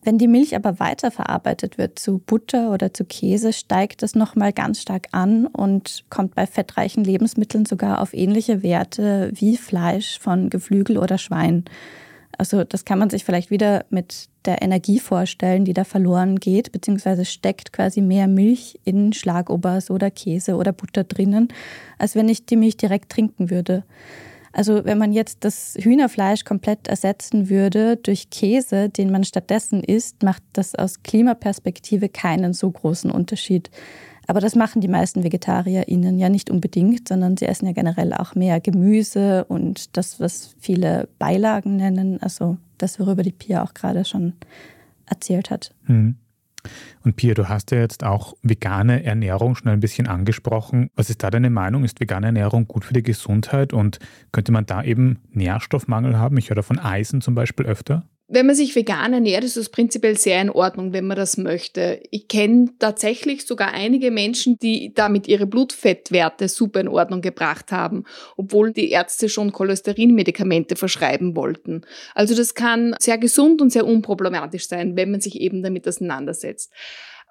Wenn 0.07 0.19
die 0.19 0.29
Milch 0.29 0.55
aber 0.55 0.79
weiterverarbeitet 0.79 1.79
wird 1.79 1.99
zu 1.99 2.19
Butter 2.19 2.71
oder 2.71 2.95
zu 2.95 3.05
Käse, 3.05 3.53
steigt 3.53 4.05
das 4.05 4.15
nochmal 4.15 4.53
ganz 4.53 4.81
stark 4.81 5.09
an 5.11 5.49
und 5.49 6.05
kommt 6.11 6.37
bei 6.37 6.47
fettreichen 6.47 7.03
Lebensmitteln 7.03 7.67
sogar 7.67 8.01
auf 8.01 8.15
ähnliche 8.15 8.63
Werte 8.63 9.33
wie 9.35 9.57
Fleisch 9.57 10.21
von 10.21 10.49
Geflügel 10.49 10.97
oder 10.97 11.19
Schwein. 11.19 11.65
Also 12.39 12.63
das 12.63 12.85
kann 12.85 13.01
man 13.01 13.11
sich 13.11 13.25
vielleicht 13.25 13.51
wieder 13.51 13.85
mit 13.91 14.29
der 14.45 14.63
Energie 14.63 15.01
vorstellen, 15.01 15.65
die 15.65 15.75
da 15.75 15.83
verloren 15.83 16.39
geht, 16.39 16.71
beziehungsweise 16.71 17.25
steckt 17.25 17.73
quasi 17.73 18.01
mehr 18.01 18.29
Milch 18.29 18.79
in 18.85 19.13
Schlagobers 19.13 19.91
oder 19.91 20.13
Käse 20.13 20.55
oder 20.55 20.71
Butter 20.71 21.03
drinnen, 21.03 21.49
als 21.99 22.15
wenn 22.15 22.29
ich 22.29 22.47
die 22.47 22.57
Milch 22.57 22.77
direkt 22.77 23.11
trinken 23.11 23.51
würde. 23.51 23.83
Also 24.57 24.87
wenn 24.87 24.97
man 24.97 25.13
jetzt 25.13 25.45
das 25.45 25.77
Hühnerfleisch 25.79 26.45
komplett 26.45 26.89
ersetzen 26.89 27.51
würde 27.51 27.99
durch 27.99 28.31
Käse, 28.31 28.89
den 28.89 29.13
man 29.13 29.23
stattdessen 29.23 29.85
isst, 29.85 30.23
macht 30.23 30.43
das 30.55 30.75
aus 30.75 31.03
Klimaperspektive 31.03 32.09
keinen 32.09 32.55
so 32.55 32.71
großen 32.71 33.11
Unterschied. 33.11 33.71
Aber 34.27 34.41
das 34.41 34.55
machen 34.55 34.81
die 34.81 34.89
meisten 34.89 35.23
VegetarierInnen 35.23 36.19
ja 36.19 36.31
nicht 36.31 36.49
unbedingt, 36.49 37.07
sondern 37.07 37.37
sie 37.37 37.45
essen 37.45 37.67
ja 37.67 37.73
generell 37.73 38.15
auch 38.15 38.35
mehr 38.35 38.59
Gemüse 38.61 39.45
und 39.45 39.95
das, 39.99 40.21
was 40.21 40.55
viele 40.59 41.07
Beilagen 41.19 41.77
nennen, 41.77 42.23
also 42.23 42.57
das, 42.79 42.99
worüber 42.99 43.23
die 43.23 43.33
Pia 43.33 43.63
auch 43.63 43.75
gerade 43.75 44.07
schon 44.07 44.33
erzählt 45.05 45.51
hat. 45.51 45.75
Mhm. 45.87 46.17
Und 47.05 47.17
Pia, 47.17 47.35
du 47.35 47.49
hast 47.49 47.71
ja 47.71 47.79
jetzt 47.79 48.05
auch 48.05 48.35
vegane 48.43 49.05
Ernährung 49.05 49.55
schon 49.55 49.69
ein 49.69 49.81
bisschen 49.81 50.07
angesprochen. 50.07 50.91
Was 50.95 51.11
ist 51.11 51.23
da 51.23 51.31
deine 51.31 51.51
Meinung? 51.51 51.85
Ist 51.85 52.01
vegane 52.01 52.27
Ernährung 52.27 52.67
gut 52.67 52.85
für 52.85 52.95
die 52.95 53.03
Gesundheit 53.03 53.73
und 53.73 53.99
könnte 54.33 54.53
man 54.53 54.67
da 54.67 54.83
eben 54.83 55.19
Nährstoffmangel 55.33 56.19
haben? 56.19 56.37
Ich 56.37 56.51
höre 56.51 56.57
davon 56.57 56.79
Eisen 56.79 57.21
zum 57.21 57.35
Beispiel 57.35 57.67
öfter. 57.67 58.05
Wenn 58.29 58.47
man 58.47 58.57
sich 58.57 58.75
vegan 58.75 59.13
ernährt, 59.13 59.45
ist 59.45 59.57
das 59.57 59.69
prinzipiell 59.69 60.19
sehr 60.19 60.41
in 60.43 60.51
Ordnung, 60.51 60.93
wenn 60.93 61.07
man 61.07 61.17
das 61.17 61.37
möchte. 61.37 62.03
Ich 62.11 62.27
kenne 62.27 62.71
tatsächlich 62.81 63.47
sogar 63.47 63.73
einige 63.73 64.11
Menschen, 64.11 64.59
die 64.59 64.93
damit 64.93 65.29
ihre 65.29 65.47
Blutfettwerte 65.47 66.49
super 66.49 66.81
in 66.81 66.89
Ordnung 66.89 67.21
gebracht 67.21 67.71
haben, 67.71 68.03
obwohl 68.37 68.73
die 68.73 68.91
Ärzte 68.91 69.29
schon 69.29 69.53
Cholesterinmedikamente 69.53 70.75
verschreiben 70.75 71.37
wollten. 71.37 71.83
Also 72.17 72.35
das 72.35 72.55
kann 72.57 72.97
sehr 72.99 73.19
gesund 73.19 73.63
und 73.63 73.71
sehr 73.71 73.87
unproblematisch 73.87 74.67
sein, 74.67 74.97
wenn 74.97 75.13
man 75.13 75.21
sich 75.21 75.41
eben 75.41 75.63
damit 75.63 75.87
auseinandersetzt. 75.87 76.73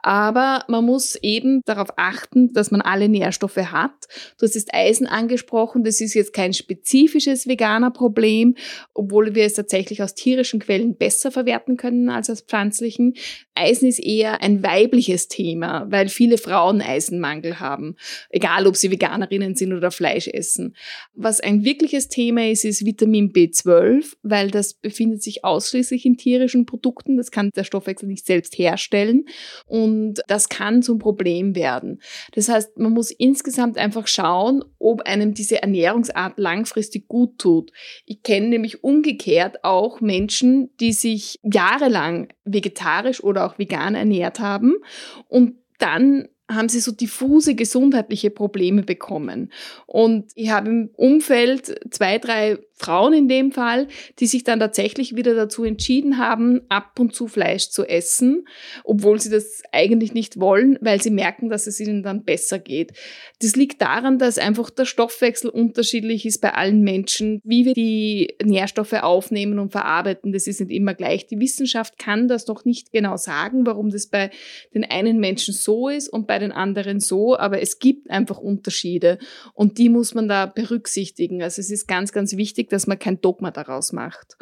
Aber 0.05 0.63
man 0.67 0.85
muss 0.85 1.15
eben 1.23 1.61
darauf 1.65 1.89
achten, 1.97 2.53
dass 2.53 2.69
man 2.69 2.81
alle 2.81 3.09
Nährstoffe 3.09 3.57
hat. 3.57 4.05
Du 4.37 4.45
hast 4.45 4.55
das 4.55 4.67
Eisen 4.71 5.07
angesprochen, 5.07 5.83
das 5.83 5.99
ist 5.99 6.13
jetzt 6.13 6.31
kein 6.31 6.53
spezifisches 6.53 7.47
veganer 7.47 7.89
Problem, 7.89 8.53
obwohl 8.93 9.33
wir 9.33 9.45
es 9.45 9.55
tatsächlich 9.55 10.03
aus 10.03 10.13
tierischen 10.13 10.59
Quellen 10.59 10.95
besser 10.95 11.31
verwerten 11.31 11.75
können 11.75 12.11
als 12.11 12.29
aus 12.29 12.41
pflanzlichen. 12.41 13.15
Eisen 13.55 13.87
ist 13.87 13.97
eher 13.97 14.43
ein 14.43 14.61
weibliches 14.61 15.27
Thema, 15.27 15.87
weil 15.89 16.07
viele 16.09 16.37
Frauen 16.37 16.81
Eisenmangel 16.81 17.59
haben, 17.59 17.95
egal 18.29 18.67
ob 18.67 18.75
sie 18.75 18.91
Veganerinnen 18.91 19.55
sind 19.55 19.73
oder 19.73 19.89
Fleisch 19.89 20.27
essen. 20.27 20.75
Was 21.15 21.39
ein 21.39 21.65
wirkliches 21.65 22.09
Thema 22.09 22.47
ist, 22.47 22.63
ist 22.63 22.85
Vitamin 22.85 23.33
B12, 23.33 24.17
weil 24.21 24.51
das 24.51 24.75
befindet 24.75 25.23
sich 25.23 25.43
ausschließlich 25.43 26.05
in 26.05 26.15
tierischen 26.15 26.67
Produkten. 26.67 27.17
Das 27.17 27.31
kann 27.31 27.49
der 27.55 27.63
Stoffwechsel 27.63 28.07
nicht 28.07 28.27
selbst 28.27 28.55
herstellen 28.59 29.25
und 29.65 29.94
das 30.27 30.49
kann 30.49 30.81
zum 30.81 30.99
Problem 30.99 31.55
werden. 31.55 32.01
Das 32.33 32.49
heißt, 32.49 32.77
man 32.77 32.93
muss 32.93 33.11
insgesamt 33.11 33.77
einfach 33.77 34.07
schauen, 34.07 34.63
ob 34.79 35.01
einem 35.01 35.33
diese 35.33 35.61
Ernährungsart 35.61 36.37
langfristig 36.37 37.07
gut 37.07 37.37
tut. 37.39 37.71
Ich 38.05 38.23
kenne 38.23 38.47
nämlich 38.47 38.83
umgekehrt 38.83 39.63
auch 39.63 40.01
Menschen, 40.01 40.69
die 40.79 40.93
sich 40.93 41.39
jahrelang 41.43 42.29
vegetarisch 42.43 43.23
oder 43.23 43.45
auch 43.45 43.59
vegan 43.59 43.95
ernährt 43.95 44.39
haben 44.39 44.75
und 45.27 45.55
dann 45.79 46.27
haben 46.49 46.69
sie 46.69 46.79
so 46.79 46.91
diffuse 46.91 47.55
gesundheitliche 47.55 48.29
Probleme 48.29 48.83
bekommen. 48.83 49.51
Und 49.87 50.31
ich 50.35 50.51
habe 50.51 50.69
im 50.69 50.89
Umfeld 50.95 51.75
zwei, 51.91 52.19
drei 52.19 52.59
Frauen 52.77 53.13
in 53.13 53.29
dem 53.29 53.51
Fall, 53.53 53.87
die 54.19 54.27
sich 54.27 54.43
dann 54.43 54.59
tatsächlich 54.59 55.15
wieder 55.15 55.33
dazu 55.33 55.63
entschieden 55.63 56.17
haben, 56.17 56.61
ab 56.67 56.99
und 56.99 57.15
zu 57.15 57.27
Fleisch 57.27 57.69
zu 57.69 57.85
essen, 57.85 58.45
obwohl 58.83 59.19
sie 59.19 59.29
das 59.29 59.63
eigentlich 59.71 60.13
nicht 60.13 60.39
wollen, 60.39 60.77
weil 60.81 61.01
sie 61.01 61.09
merken, 61.09 61.49
dass 61.49 61.67
es 61.67 61.79
ihnen 61.79 62.03
dann 62.03 62.25
besser 62.25 62.59
geht. 62.59 62.91
Das 63.41 63.55
liegt 63.55 63.81
daran, 63.81 64.19
dass 64.19 64.37
einfach 64.37 64.69
der 64.69 64.85
Stoffwechsel 64.85 65.49
unterschiedlich 65.49 66.25
ist 66.25 66.41
bei 66.41 66.53
allen 66.53 66.81
Menschen. 66.81 67.39
Wie 67.45 67.63
wir 67.63 67.73
die 67.73 68.35
Nährstoffe 68.43 68.93
aufnehmen 68.93 69.57
und 69.57 69.71
verarbeiten, 69.71 70.33
das 70.33 70.45
ist 70.45 70.59
nicht 70.59 70.71
immer 70.71 70.93
gleich. 70.93 71.27
Die 71.27 71.39
Wissenschaft 71.39 71.97
kann 71.97 72.27
das 72.27 72.45
noch 72.47 72.65
nicht 72.65 72.91
genau 72.91 73.15
sagen, 73.15 73.65
warum 73.65 73.89
das 73.89 74.07
bei 74.07 74.31
den 74.73 74.83
einen 74.83 75.19
Menschen 75.19 75.53
so 75.53 75.87
ist 75.87 76.09
und 76.09 76.27
bei 76.27 76.34
den 76.39 76.51
anderen 76.51 76.99
so, 76.99 77.37
aber 77.37 77.61
es 77.61 77.79
gibt 77.79 78.09
einfach 78.09 78.37
Unterschiede 78.37 79.17
und 79.53 79.77
die 79.77 79.89
muss 79.89 80.13
man 80.13 80.27
da 80.27 80.45
berücksichtigen. 80.45 81.43
Also 81.43 81.61
es 81.61 81.71
ist 81.71 81.87
ganz, 81.87 82.11
ganz 82.11 82.35
wichtig, 82.37 82.69
dass 82.69 82.87
man 82.87 82.99
kein 82.99 83.21
Dogma 83.21 83.51
daraus 83.51 83.93
macht. 83.93 84.37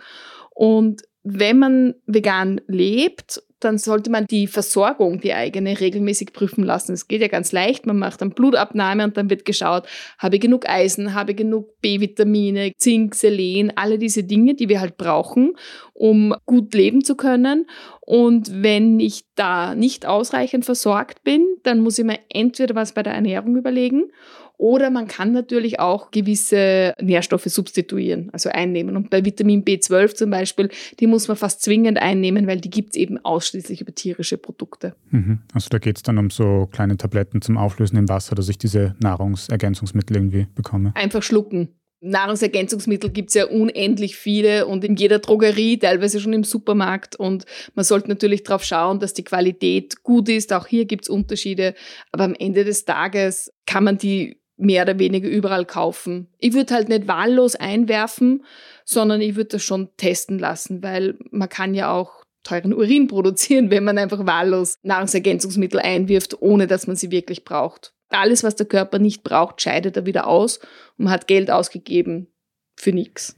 Und 0.51 1.03
wenn 1.23 1.59
man 1.59 1.95
vegan 2.05 2.61
lebt, 2.67 3.41
dann 3.63 3.77
sollte 3.77 4.09
man 4.09 4.25
die 4.27 4.47
Versorgung, 4.47 5.19
die 5.19 5.33
eigene, 5.33 5.79
regelmäßig 5.79 6.33
prüfen 6.33 6.63
lassen. 6.63 6.93
Es 6.93 7.07
geht 7.07 7.21
ja 7.21 7.27
ganz 7.27 7.51
leicht. 7.51 7.85
Man 7.85 7.97
macht 7.97 8.21
dann 8.21 8.31
Blutabnahme 8.31 9.03
und 9.03 9.17
dann 9.17 9.29
wird 9.29 9.45
geschaut, 9.45 9.87
habe 10.17 10.35
ich 10.35 10.41
genug 10.41 10.67
Eisen, 10.67 11.13
habe 11.13 11.31
ich 11.31 11.37
genug 11.37 11.79
B-Vitamine, 11.81 12.73
Zink, 12.77 13.15
Selen, 13.15 13.73
alle 13.75 13.97
diese 13.97 14.23
Dinge, 14.23 14.55
die 14.55 14.69
wir 14.69 14.81
halt 14.81 14.97
brauchen, 14.97 15.55
um 15.93 16.35
gut 16.45 16.73
leben 16.73 17.03
zu 17.03 17.15
können. 17.15 17.67
Und 18.01 18.63
wenn 18.63 18.99
ich 18.99 19.23
da 19.35 19.75
nicht 19.75 20.05
ausreichend 20.05 20.65
versorgt 20.65 21.23
bin, 21.23 21.45
dann 21.63 21.79
muss 21.79 21.97
ich 21.97 22.05
mir 22.05 22.19
entweder 22.29 22.75
was 22.75 22.93
bei 22.93 23.03
der 23.03 23.13
Ernährung 23.13 23.55
überlegen 23.55 24.11
oder 24.57 24.89
man 24.89 25.07
kann 25.07 25.31
natürlich 25.31 25.79
auch 25.79 26.11
gewisse 26.11 26.93
Nährstoffe 27.01 27.45
substituieren, 27.45 28.29
also 28.31 28.49
einnehmen. 28.49 28.95
Und 28.95 29.09
bei 29.09 29.25
Vitamin 29.25 29.65
B12 29.65 30.15
zum 30.15 30.29
Beispiel, 30.29 30.69
die 30.99 31.07
muss 31.07 31.27
man 31.27 31.37
fast 31.37 31.61
zwingend 31.61 31.97
einnehmen, 31.97 32.47
weil 32.47 32.61
die 32.61 32.69
gibt 32.69 32.91
es 32.91 32.95
eben 32.95 33.17
ausschließlich 33.23 33.81
über 33.81 33.93
tierische 33.93 34.37
Produkte. 34.37 34.95
Mhm. 35.09 35.39
Also 35.53 35.69
da 35.69 35.79
geht 35.79 35.97
es 35.97 36.03
dann 36.03 36.17
um 36.17 36.29
so 36.29 36.67
kleine 36.71 36.97
Tabletten 36.97 37.41
zum 37.41 37.57
Auflösen 37.57 37.97
im 37.97 38.09
Wasser, 38.09 38.35
dass 38.35 38.49
ich 38.49 38.57
diese 38.57 38.95
Nahrungsergänzungsmittel 39.01 40.15
irgendwie 40.15 40.47
bekomme. 40.55 40.93
Einfach 40.95 41.23
schlucken. 41.23 41.69
Nahrungsergänzungsmittel 42.03 43.09
gibt 43.11 43.29
es 43.29 43.35
ja 43.35 43.45
unendlich 43.45 44.17
viele 44.17 44.67
und 44.67 44.83
in 44.83 44.97
jeder 44.97 45.19
Drogerie, 45.19 45.77
teilweise 45.77 46.19
schon 46.19 46.33
im 46.33 46.43
Supermarkt. 46.43 47.15
Und 47.15 47.45
man 47.75 47.85
sollte 47.85 48.09
natürlich 48.09 48.43
darauf 48.43 48.63
schauen, 48.63 48.99
dass 48.99 49.13
die 49.13 49.23
Qualität 49.23 50.03
gut 50.03 50.27
ist. 50.27 50.51
Auch 50.51 50.67
hier 50.67 50.85
gibt 50.85 51.05
es 51.05 51.09
Unterschiede. 51.09 51.75
Aber 52.11 52.25
am 52.25 52.35
Ende 52.35 52.65
des 52.65 52.83
Tages 52.83 53.53
kann 53.65 53.85
man 53.85 53.97
die 53.97 54.42
mehr 54.57 54.83
oder 54.83 54.99
weniger 54.99 55.27
überall 55.27 55.65
kaufen. 55.65 56.27
Ich 56.39 56.53
würde 56.53 56.73
halt 56.73 56.89
nicht 56.89 57.07
wahllos 57.07 57.55
einwerfen, 57.55 58.43
sondern 58.85 59.21
ich 59.21 59.35
würde 59.35 59.49
das 59.51 59.63
schon 59.63 59.89
testen 59.97 60.39
lassen, 60.39 60.83
weil 60.83 61.17
man 61.31 61.49
kann 61.49 61.73
ja 61.73 61.91
auch 61.91 62.23
teuren 62.43 62.73
Urin 62.73 63.07
produzieren, 63.07 63.69
wenn 63.71 63.83
man 63.83 63.97
einfach 63.97 64.25
wahllos 64.25 64.77
Nahrungsergänzungsmittel 64.83 65.79
einwirft, 65.79 66.41
ohne 66.41 66.67
dass 66.67 66.87
man 66.87 66.95
sie 66.95 67.11
wirklich 67.11 67.43
braucht. 67.43 67.93
Alles, 68.09 68.43
was 68.43 68.55
der 68.55 68.67
Körper 68.67 68.99
nicht 68.99 69.23
braucht, 69.23 69.61
scheidet 69.61 69.97
er 69.97 70.05
wieder 70.05 70.27
aus 70.27 70.59
und 70.97 71.05
man 71.05 71.13
hat 71.13 71.27
Geld 71.27 71.49
ausgegeben 71.49 72.27
für 72.75 72.91
nichts. 72.91 73.35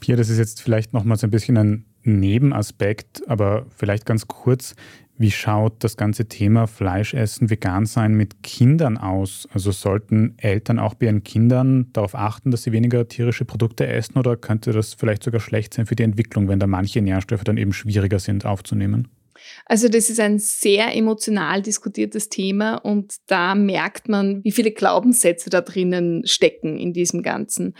Pia, 0.00 0.16
das 0.16 0.30
ist 0.30 0.38
jetzt 0.38 0.62
vielleicht 0.62 0.92
nochmal 0.92 1.18
so 1.18 1.26
ein 1.26 1.30
bisschen 1.30 1.56
ein 1.56 1.89
Nebenaspekt, 2.18 3.22
aber 3.28 3.66
vielleicht 3.76 4.06
ganz 4.06 4.26
kurz. 4.26 4.74
Wie 5.16 5.30
schaut 5.30 5.84
das 5.84 5.98
ganze 5.98 6.28
Thema 6.28 6.66
Fleischessen, 6.66 7.50
vegan 7.50 7.84
sein 7.84 8.14
mit 8.14 8.42
Kindern 8.42 8.96
aus? 8.96 9.46
Also 9.52 9.70
sollten 9.70 10.34
Eltern 10.38 10.78
auch 10.78 10.94
bei 10.94 11.06
ihren 11.06 11.24
Kindern 11.24 11.92
darauf 11.92 12.14
achten, 12.14 12.50
dass 12.50 12.62
sie 12.62 12.72
weniger 12.72 13.06
tierische 13.06 13.44
Produkte 13.44 13.86
essen 13.86 14.16
oder 14.16 14.36
könnte 14.38 14.72
das 14.72 14.94
vielleicht 14.94 15.22
sogar 15.22 15.40
schlecht 15.40 15.74
sein 15.74 15.84
für 15.84 15.94
die 15.94 16.04
Entwicklung, 16.04 16.48
wenn 16.48 16.58
da 16.58 16.66
manche 16.66 17.02
Nährstoffe 17.02 17.44
dann 17.44 17.58
eben 17.58 17.74
schwieriger 17.74 18.18
sind 18.18 18.46
aufzunehmen? 18.46 19.08
Also 19.66 19.88
das 19.88 20.10
ist 20.10 20.20
ein 20.20 20.38
sehr 20.38 20.94
emotional 20.94 21.62
diskutiertes 21.62 22.28
Thema 22.28 22.76
und 22.76 23.14
da 23.26 23.54
merkt 23.54 24.08
man, 24.08 24.42
wie 24.44 24.52
viele 24.52 24.72
Glaubenssätze 24.72 25.50
da 25.50 25.60
drinnen 25.60 26.26
stecken 26.26 26.78
in 26.78 26.92
diesem 26.92 27.22
Ganzen. 27.22 27.74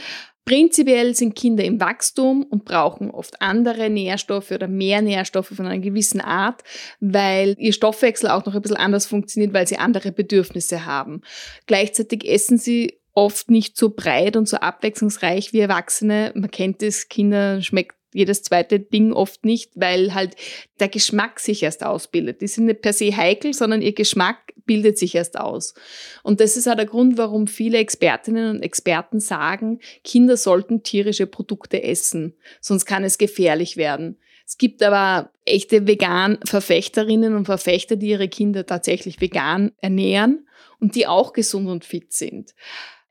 Prinzipiell 0.44 1.14
sind 1.14 1.37
Kinder 1.37 1.62
im 1.62 1.80
Wachstum 1.80 2.42
und 2.42 2.64
brauchen 2.64 3.11
oft 3.11 3.40
andere 3.40 3.88
Nährstoffe 3.90 4.50
oder 4.50 4.66
mehr 4.66 5.00
Nährstoffe 5.02 5.48
von 5.54 5.66
einer 5.66 5.78
gewissen 5.78 6.20
Art, 6.20 6.62
weil 6.98 7.54
ihr 7.59 7.72
Stoffwechsel 7.72 8.30
auch 8.30 8.44
noch 8.44 8.54
ein 8.54 8.62
bisschen 8.62 8.76
anders 8.76 9.06
funktioniert, 9.06 9.52
weil 9.52 9.68
sie 9.68 9.78
andere 9.78 10.12
Bedürfnisse 10.12 10.87
haben. 10.87 11.20
Gleichzeitig 11.66 12.28
essen 12.28 12.59
sie 12.59 12.98
oft 13.12 13.50
nicht 13.50 13.76
so 13.76 13.90
breit 13.90 14.37
und 14.37 14.48
so 14.48 14.56
abwechslungsreich 14.56 15.52
wie 15.52 15.61
Erwachsene. 15.61 16.33
Man 16.35 16.50
kennt 16.50 16.83
es, 16.83 17.09
Kinder 17.09 17.61
schmeckt 17.62 17.99
jedes 18.12 18.42
zweite 18.42 18.81
Ding 18.81 19.12
oft 19.12 19.44
nicht, 19.44 19.73
weil 19.75 20.14
halt 20.14 20.37
der 20.79 20.88
Geschmack 20.88 21.40
sich 21.40 21.62
erst 21.62 21.85
ausbildet. 21.85 22.40
Die 22.40 22.49
sind 22.49 22.66
nicht 22.66 22.83
per 22.83 22.92
se 22.92 23.16
heikel, 23.16 23.55
sondern 23.55 23.83
ihr 23.83 23.92
Geschmack 23.92 24.53
bildet 24.66 24.99
sich 24.99 25.14
erst 25.14 25.38
aus. 25.38 25.75
Und 26.23 26.40
das 26.40 26.57
ist 26.57 26.68
auch 26.68 26.77
der 26.77 26.87
Grund, 26.87 27.18
warum 27.18 27.46
viele 27.46 27.79
Expertinnen 27.79 28.51
und 28.51 28.62
Experten 28.62 29.20
sagen, 29.20 29.81
Kinder 30.05 30.37
sollten 30.37 30.83
tierische 30.83 31.27
Produkte 31.27 31.83
essen, 31.83 32.35
sonst 32.61 32.87
kann 32.87 33.05
es 33.05 33.18
gefährlich 33.18 33.77
werden. 33.77 34.16
Es 34.46 34.59
gibt 34.59 34.83
aber 34.83 35.31
echte 35.44 35.87
Vegan-Verfechterinnen 35.87 37.37
und 37.37 37.46
Verfechter, 37.46 37.96
die 37.96 38.09
ihre 38.09 38.29
Kinder 38.29 38.66
tatsächlich 38.66 39.20
vegan 39.20 39.70
ernähren 39.81 40.49
und 40.81 40.96
die 40.96 41.07
auch 41.07 41.33
gesund 41.33 41.68
und 41.68 41.85
fit 41.85 42.12
sind. 42.12 42.55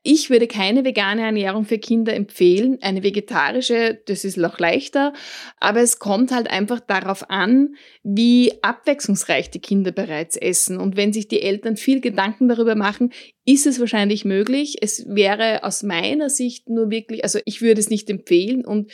Ich 0.02 0.30
würde 0.30 0.46
keine 0.46 0.82
vegane 0.84 1.20
Ernährung 1.20 1.66
für 1.66 1.78
Kinder 1.78 2.14
empfehlen. 2.14 2.78
Eine 2.80 3.02
vegetarische, 3.02 4.00
das 4.06 4.24
ist 4.24 4.38
noch 4.38 4.58
leichter. 4.58 5.12
Aber 5.58 5.80
es 5.80 5.98
kommt 5.98 6.32
halt 6.32 6.50
einfach 6.50 6.80
darauf 6.80 7.28
an, 7.28 7.74
wie 8.02 8.52
abwechslungsreich 8.62 9.50
die 9.50 9.60
Kinder 9.60 9.92
bereits 9.92 10.36
essen. 10.36 10.78
Und 10.78 10.96
wenn 10.96 11.12
sich 11.12 11.28
die 11.28 11.42
Eltern 11.42 11.76
viel 11.76 12.00
Gedanken 12.00 12.48
darüber 12.48 12.76
machen, 12.76 13.12
ist 13.44 13.66
es 13.66 13.78
wahrscheinlich 13.78 14.24
möglich. 14.24 14.78
Es 14.80 15.04
wäre 15.06 15.64
aus 15.64 15.82
meiner 15.82 16.30
Sicht 16.30 16.70
nur 16.70 16.90
wirklich, 16.90 17.22
also 17.22 17.38
ich 17.44 17.60
würde 17.60 17.80
es 17.80 17.90
nicht 17.90 18.08
empfehlen 18.08 18.64
und 18.64 18.90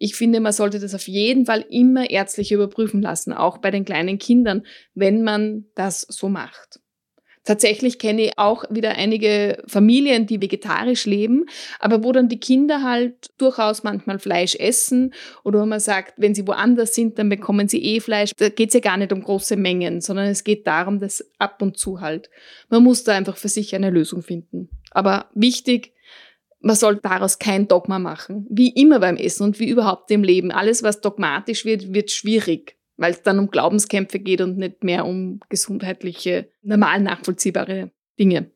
ich 0.00 0.14
finde, 0.14 0.40
man 0.40 0.52
sollte 0.52 0.78
das 0.78 0.94
auf 0.94 1.08
jeden 1.08 1.44
Fall 1.44 1.66
immer 1.68 2.08
ärztlich 2.08 2.52
überprüfen 2.52 3.02
lassen, 3.02 3.32
auch 3.32 3.58
bei 3.58 3.70
den 3.70 3.84
kleinen 3.84 4.18
Kindern, 4.18 4.64
wenn 4.94 5.22
man 5.22 5.66
das 5.74 6.02
so 6.02 6.28
macht. 6.28 6.80
Tatsächlich 7.48 7.98
kenne 7.98 8.26
ich 8.26 8.32
auch 8.36 8.64
wieder 8.68 8.90
einige 8.96 9.62
Familien, 9.66 10.26
die 10.26 10.42
vegetarisch 10.42 11.06
leben, 11.06 11.46
aber 11.80 12.04
wo 12.04 12.12
dann 12.12 12.28
die 12.28 12.38
Kinder 12.38 12.82
halt 12.82 13.30
durchaus 13.38 13.82
manchmal 13.82 14.18
Fleisch 14.18 14.54
essen 14.54 15.14
oder 15.44 15.62
wo 15.62 15.64
man 15.64 15.80
sagt, 15.80 16.12
wenn 16.18 16.34
sie 16.34 16.46
woanders 16.46 16.94
sind, 16.94 17.18
dann 17.18 17.30
bekommen 17.30 17.66
sie 17.66 17.82
eh 17.82 18.00
Fleisch. 18.00 18.32
Da 18.36 18.50
geht 18.50 18.68
es 18.68 18.74
ja 18.74 18.80
gar 18.80 18.98
nicht 18.98 19.14
um 19.14 19.22
große 19.22 19.56
Mengen, 19.56 20.02
sondern 20.02 20.26
es 20.26 20.44
geht 20.44 20.66
darum, 20.66 21.00
dass 21.00 21.26
ab 21.38 21.62
und 21.62 21.78
zu 21.78 22.02
halt. 22.02 22.28
Man 22.68 22.82
muss 22.82 23.04
da 23.04 23.16
einfach 23.16 23.38
für 23.38 23.48
sich 23.48 23.74
eine 23.74 23.88
Lösung 23.88 24.20
finden. 24.20 24.68
Aber 24.90 25.30
wichtig, 25.32 25.94
man 26.60 26.76
soll 26.76 26.96
daraus 26.96 27.38
kein 27.38 27.66
Dogma 27.66 27.98
machen. 27.98 28.46
Wie 28.50 28.74
immer 28.74 29.00
beim 29.00 29.16
Essen 29.16 29.44
und 29.44 29.58
wie 29.58 29.70
überhaupt 29.70 30.10
im 30.10 30.22
Leben. 30.22 30.52
Alles, 30.52 30.82
was 30.82 31.00
dogmatisch 31.00 31.64
wird, 31.64 31.94
wird 31.94 32.10
schwierig 32.10 32.77
weil 32.98 33.12
es 33.12 33.22
dann 33.22 33.38
um 33.38 33.50
Glaubenskämpfe 33.50 34.18
geht 34.18 34.42
und 34.42 34.58
nicht 34.58 34.84
mehr 34.84 35.06
um 35.06 35.40
gesundheitliche, 35.48 36.50
normal 36.62 37.00
nachvollziehbare 37.00 37.90
Dinge. 38.18 38.50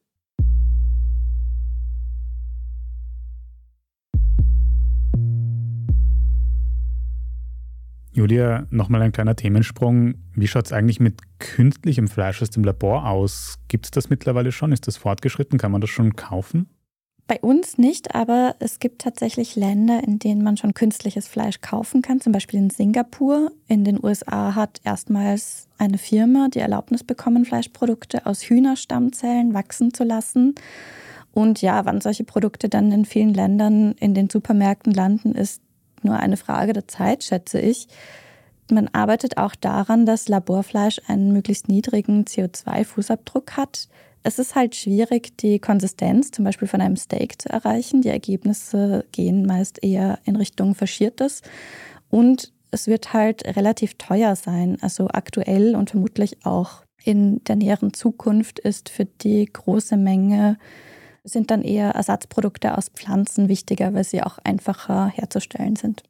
Julia, 8.14 8.66
nochmal 8.68 9.00
ein 9.00 9.12
kleiner 9.12 9.36
Themensprung. 9.36 10.16
Wie 10.34 10.46
schaut 10.46 10.66
es 10.66 10.72
eigentlich 10.72 11.00
mit 11.00 11.22
künstlichem 11.38 12.08
Fleisch 12.08 12.42
aus 12.42 12.50
dem 12.50 12.62
Labor 12.62 13.08
aus? 13.08 13.58
Gibt 13.68 13.86
es 13.86 13.90
das 13.90 14.10
mittlerweile 14.10 14.52
schon? 14.52 14.70
Ist 14.70 14.86
das 14.86 14.98
fortgeschritten? 14.98 15.58
Kann 15.58 15.72
man 15.72 15.80
das 15.80 15.88
schon 15.88 16.14
kaufen? 16.14 16.68
Bei 17.28 17.40
uns 17.40 17.78
nicht, 17.78 18.14
aber 18.14 18.56
es 18.58 18.78
gibt 18.78 19.00
tatsächlich 19.02 19.56
Länder, 19.56 20.02
in 20.02 20.18
denen 20.18 20.42
man 20.42 20.56
schon 20.56 20.74
künstliches 20.74 21.28
Fleisch 21.28 21.60
kaufen 21.60 22.02
kann, 22.02 22.20
zum 22.20 22.32
Beispiel 22.32 22.58
in 22.58 22.70
Singapur. 22.70 23.52
In 23.68 23.84
den 23.84 24.02
USA 24.02 24.54
hat 24.54 24.80
erstmals 24.84 25.68
eine 25.78 25.98
Firma 25.98 26.48
die 26.52 26.58
Erlaubnis 26.58 27.04
bekommen, 27.04 27.44
Fleischprodukte 27.44 28.26
aus 28.26 28.42
Hühnerstammzellen 28.42 29.54
wachsen 29.54 29.94
zu 29.94 30.04
lassen. 30.04 30.56
Und 31.32 31.62
ja, 31.62 31.86
wann 31.86 32.00
solche 32.00 32.24
Produkte 32.24 32.68
dann 32.68 32.92
in 32.92 33.04
vielen 33.04 33.32
Ländern 33.32 33.92
in 33.92 34.14
den 34.14 34.28
Supermärkten 34.28 34.92
landen, 34.92 35.34
ist 35.34 35.62
nur 36.02 36.16
eine 36.16 36.36
Frage 36.36 36.72
der 36.72 36.88
Zeit, 36.88 37.24
schätze 37.24 37.60
ich. 37.60 37.88
Man 38.70 38.88
arbeitet 38.88 39.38
auch 39.38 39.54
daran, 39.54 40.06
dass 40.06 40.28
Laborfleisch 40.28 41.00
einen 41.06 41.32
möglichst 41.32 41.68
niedrigen 41.68 42.24
CO2-Fußabdruck 42.24 43.52
hat. 43.52 43.88
Es 44.24 44.38
ist 44.38 44.54
halt 44.54 44.76
schwierig, 44.76 45.36
die 45.38 45.58
Konsistenz 45.58 46.30
zum 46.30 46.44
Beispiel 46.44 46.68
von 46.68 46.80
einem 46.80 46.96
Steak 46.96 47.42
zu 47.42 47.48
erreichen. 47.48 48.02
Die 48.02 48.08
Ergebnisse 48.08 49.04
gehen 49.10 49.46
meist 49.46 49.82
eher 49.82 50.20
in 50.24 50.36
Richtung 50.36 50.74
Faschiertes. 50.74 51.42
Und 52.08 52.52
es 52.70 52.86
wird 52.86 53.12
halt 53.12 53.44
relativ 53.56 53.94
teuer 53.94 54.36
sein. 54.36 54.78
Also 54.80 55.08
aktuell 55.08 55.74
und 55.74 55.90
vermutlich 55.90 56.44
auch 56.44 56.84
in 57.04 57.42
der 57.44 57.56
näheren 57.56 57.92
Zukunft 57.92 58.60
ist 58.60 58.88
für 58.88 59.04
die 59.04 59.46
große 59.46 59.96
Menge 59.96 60.56
sind 61.24 61.50
dann 61.50 61.62
eher 61.62 61.90
Ersatzprodukte 61.90 62.76
aus 62.76 62.88
Pflanzen 62.88 63.48
wichtiger, 63.48 63.94
weil 63.94 64.04
sie 64.04 64.22
auch 64.22 64.38
einfacher 64.38 65.08
herzustellen 65.08 65.76
sind. 65.76 66.02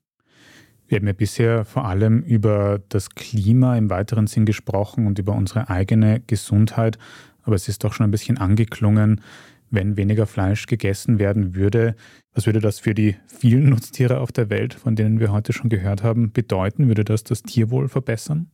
Wir 0.87 0.99
haben 0.99 1.07
ja 1.07 1.13
bisher 1.15 1.65
vor 1.65 1.87
allem 1.87 2.21
über 2.23 2.81
das 2.91 3.11
Klima 3.11 3.77
im 3.77 3.89
weiteren 3.89 4.27
Sinn 4.27 4.45
gesprochen 4.45 5.07
und 5.07 5.19
über 5.19 5.35
unsere 5.35 5.71
eigene 5.71 6.21
Gesundheit 6.27 6.99
aber 7.43 7.57
es 7.57 7.69
ist 7.69 7.85
doch 7.85 7.93
schon 7.93 8.05
ein 8.05 8.11
bisschen 8.11 8.39
angeklungen, 8.39 9.21
wenn 9.71 9.97
weniger 9.97 10.27
Fleisch 10.27 10.67
gegessen 10.67 11.19
werden 11.19 11.55
würde. 11.55 11.97
Was 12.35 12.47
würde 12.47 12.61
das 12.61 12.79
für 12.79 12.95
die 12.95 13.17
vielen 13.27 13.65
Nutztiere 13.71 14.21
auf 14.21 14.33
der 14.33 14.51
Welt, 14.51 14.75
von 14.75 14.97
denen 14.97 15.21
wir 15.21 15.33
heute 15.33 15.53
schon 15.53 15.71
gehört 15.71 16.03
haben, 16.03 16.33
bedeuten? 16.33 16.89
Würde 16.89 17.05
das 17.05 17.25
das 17.25 17.43
Tierwohl 17.43 17.89
verbessern? 17.89 18.51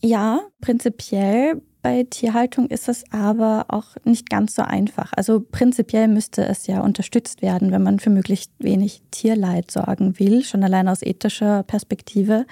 Ja, 0.00 0.40
prinzipiell 0.60 1.60
bei 1.82 2.04
Tierhaltung 2.04 2.66
ist 2.66 2.88
es 2.88 3.04
aber 3.12 3.66
auch 3.68 3.96
nicht 4.04 4.28
ganz 4.28 4.54
so 4.54 4.62
einfach. 4.62 5.12
Also 5.16 5.40
prinzipiell 5.40 6.08
müsste 6.08 6.44
es 6.44 6.66
ja 6.66 6.80
unterstützt 6.80 7.40
werden, 7.40 7.70
wenn 7.70 7.82
man 7.82 7.98
für 7.98 8.10
möglichst 8.10 8.52
wenig 8.58 9.02
Tierleid 9.10 9.70
sorgen 9.70 10.18
will, 10.18 10.42
schon 10.42 10.64
allein 10.64 10.88
aus 10.88 11.02
ethischer 11.02 11.62
Perspektive. 11.62 12.46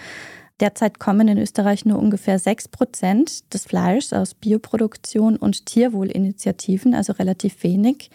Derzeit 0.61 0.99
kommen 0.99 1.29
in 1.29 1.39
Österreich 1.39 1.85
nur 1.85 1.99
ungefähr 1.99 2.39
6 2.39 2.69
Prozent 2.69 3.53
des 3.53 3.65
Fleischs 3.65 4.13
aus 4.13 4.35
Bioproduktion 4.35 5.37
und 5.37 5.67
Tierwohlinitiativen, 5.67 6.95
also 6.95 7.13
relativ 7.13 7.63
wenig. 7.63 8.11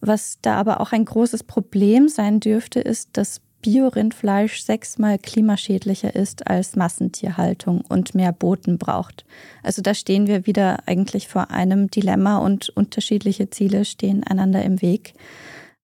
Was 0.00 0.38
da 0.42 0.56
aber 0.56 0.80
auch 0.80 0.92
ein 0.92 1.04
großes 1.04 1.44
Problem 1.44 2.08
sein 2.08 2.40
dürfte, 2.40 2.80
ist, 2.80 3.10
dass 3.14 3.40
Biorindfleisch 3.62 4.62
sechsmal 4.62 5.18
klimaschädlicher 5.18 6.14
ist 6.14 6.48
als 6.48 6.74
Massentierhaltung 6.74 7.82
und 7.88 8.14
mehr 8.14 8.32
Boten 8.32 8.76
braucht. 8.76 9.24
Also 9.62 9.80
da 9.80 9.94
stehen 9.94 10.26
wir 10.26 10.46
wieder 10.46 10.80
eigentlich 10.86 11.28
vor 11.28 11.52
einem 11.52 11.88
Dilemma 11.88 12.38
und 12.38 12.70
unterschiedliche 12.70 13.50
Ziele 13.50 13.84
stehen 13.84 14.24
einander 14.24 14.64
im 14.64 14.82
Weg. 14.82 15.14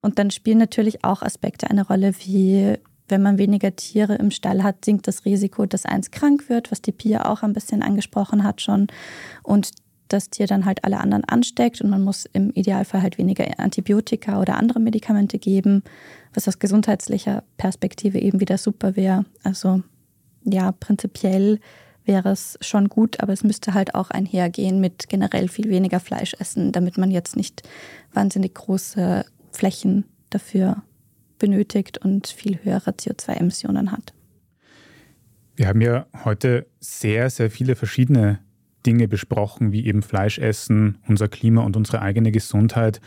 Und 0.00 0.18
dann 0.18 0.32
spielen 0.32 0.58
natürlich 0.58 1.04
auch 1.04 1.22
Aspekte 1.22 1.70
eine 1.70 1.86
Rolle 1.86 2.14
wie 2.24 2.74
wenn 3.08 3.22
man 3.22 3.38
weniger 3.38 3.74
Tiere 3.74 4.14
im 4.16 4.30
Stall 4.30 4.62
hat, 4.62 4.84
sinkt 4.84 5.08
das 5.08 5.24
Risiko, 5.24 5.66
dass 5.66 5.86
eins 5.86 6.10
krank 6.10 6.48
wird, 6.48 6.70
was 6.70 6.82
die 6.82 6.92
Pia 6.92 7.26
auch 7.26 7.42
ein 7.42 7.52
bisschen 7.52 7.82
angesprochen 7.82 8.44
hat 8.44 8.60
schon. 8.60 8.88
Und 9.42 9.70
das 10.08 10.30
Tier 10.30 10.46
dann 10.46 10.64
halt 10.64 10.84
alle 10.84 10.98
anderen 10.98 11.24
ansteckt 11.24 11.80
und 11.80 11.90
man 11.90 12.02
muss 12.02 12.26
im 12.32 12.50
Idealfall 12.50 13.02
halt 13.02 13.18
weniger 13.18 13.44
Antibiotika 13.58 14.40
oder 14.40 14.56
andere 14.56 14.80
Medikamente 14.80 15.38
geben, 15.38 15.82
was 16.34 16.48
aus 16.48 16.58
gesundheitlicher 16.58 17.44
Perspektive 17.56 18.18
eben 18.18 18.40
wieder 18.40 18.58
super 18.58 18.96
wäre. 18.96 19.24
Also 19.42 19.82
ja, 20.44 20.72
prinzipiell 20.72 21.60
wäre 22.04 22.30
es 22.30 22.58
schon 22.62 22.88
gut, 22.88 23.20
aber 23.20 23.34
es 23.34 23.44
müsste 23.44 23.74
halt 23.74 23.94
auch 23.94 24.10
einhergehen 24.10 24.80
mit 24.80 25.08
generell 25.10 25.48
viel 25.48 25.68
weniger 25.68 26.00
Fleisch 26.00 26.34
essen, 26.38 26.72
damit 26.72 26.96
man 26.96 27.10
jetzt 27.10 27.36
nicht 27.36 27.62
wahnsinnig 28.14 28.54
große 28.54 29.26
Flächen 29.52 30.06
dafür 30.30 30.82
benötigt 31.38 31.98
und 31.98 32.26
viel 32.28 32.58
höhere 32.62 32.90
CO2-Emissionen 32.90 33.92
hat. 33.92 34.12
Wir 35.56 35.66
haben 35.66 35.80
ja 35.80 36.06
heute 36.24 36.66
sehr, 36.80 37.30
sehr 37.30 37.50
viele 37.50 37.74
verschiedene 37.74 38.38
Dinge 38.86 39.08
besprochen, 39.08 39.72
wie 39.72 39.86
eben 39.86 40.02
Fleischessen, 40.02 40.98
unser 41.08 41.28
Klima 41.28 41.62
und 41.62 41.76
unsere 41.76 42.00
eigene 42.00 42.30
Gesundheit. 42.30 43.00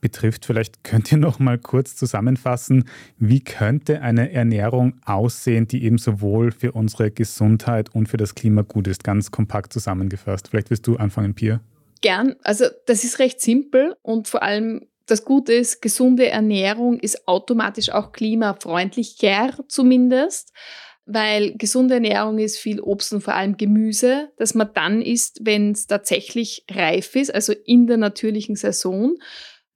betrifft. 0.00 0.46
Vielleicht 0.46 0.82
könnt 0.84 1.12
ihr 1.12 1.18
noch 1.18 1.38
mal 1.38 1.58
kurz 1.58 1.96
zusammenfassen, 1.96 2.84
wie 3.18 3.40
könnte 3.40 4.02
eine 4.02 4.32
Ernährung 4.32 4.94
aussehen, 5.04 5.68
die 5.68 5.84
eben 5.84 5.98
sowohl 5.98 6.52
für 6.52 6.72
unsere 6.72 7.10
Gesundheit 7.10 7.94
und 7.94 8.08
für 8.08 8.16
das 8.16 8.34
Klima 8.34 8.62
gut 8.62 8.86
ist, 8.86 9.04
ganz 9.04 9.30
kompakt 9.30 9.72
zusammengefasst. 9.72 10.48
Vielleicht 10.48 10.70
willst 10.70 10.86
du 10.86 10.96
anfangen, 10.96 11.34
Pia. 11.34 11.60
Gern. 12.00 12.36
Also 12.42 12.64
das 12.86 13.04
ist 13.04 13.18
recht 13.18 13.40
simpel 13.40 13.94
und 14.02 14.26
vor 14.26 14.42
allem 14.42 14.86
das 15.10 15.24
Gute 15.24 15.52
ist, 15.52 15.82
gesunde 15.82 16.28
Ernährung 16.28 16.98
ist 16.98 17.26
automatisch 17.26 17.90
auch 17.90 18.12
klimafreundlicher 18.12 19.58
zumindest 19.68 20.52
weil 21.12 21.54
gesunde 21.56 21.94
Ernährung 21.94 22.38
ist 22.38 22.58
viel 22.58 22.80
Obst 22.80 23.12
und 23.12 23.22
vor 23.22 23.34
allem 23.34 23.56
Gemüse, 23.56 24.30
das 24.36 24.54
man 24.54 24.70
dann 24.74 25.02
isst, 25.02 25.40
wenn 25.42 25.72
es 25.72 25.86
tatsächlich 25.86 26.64
reif 26.70 27.16
ist, 27.16 27.34
also 27.34 27.52
in 27.64 27.86
der 27.86 27.96
natürlichen 27.96 28.56
Saison. 28.56 29.16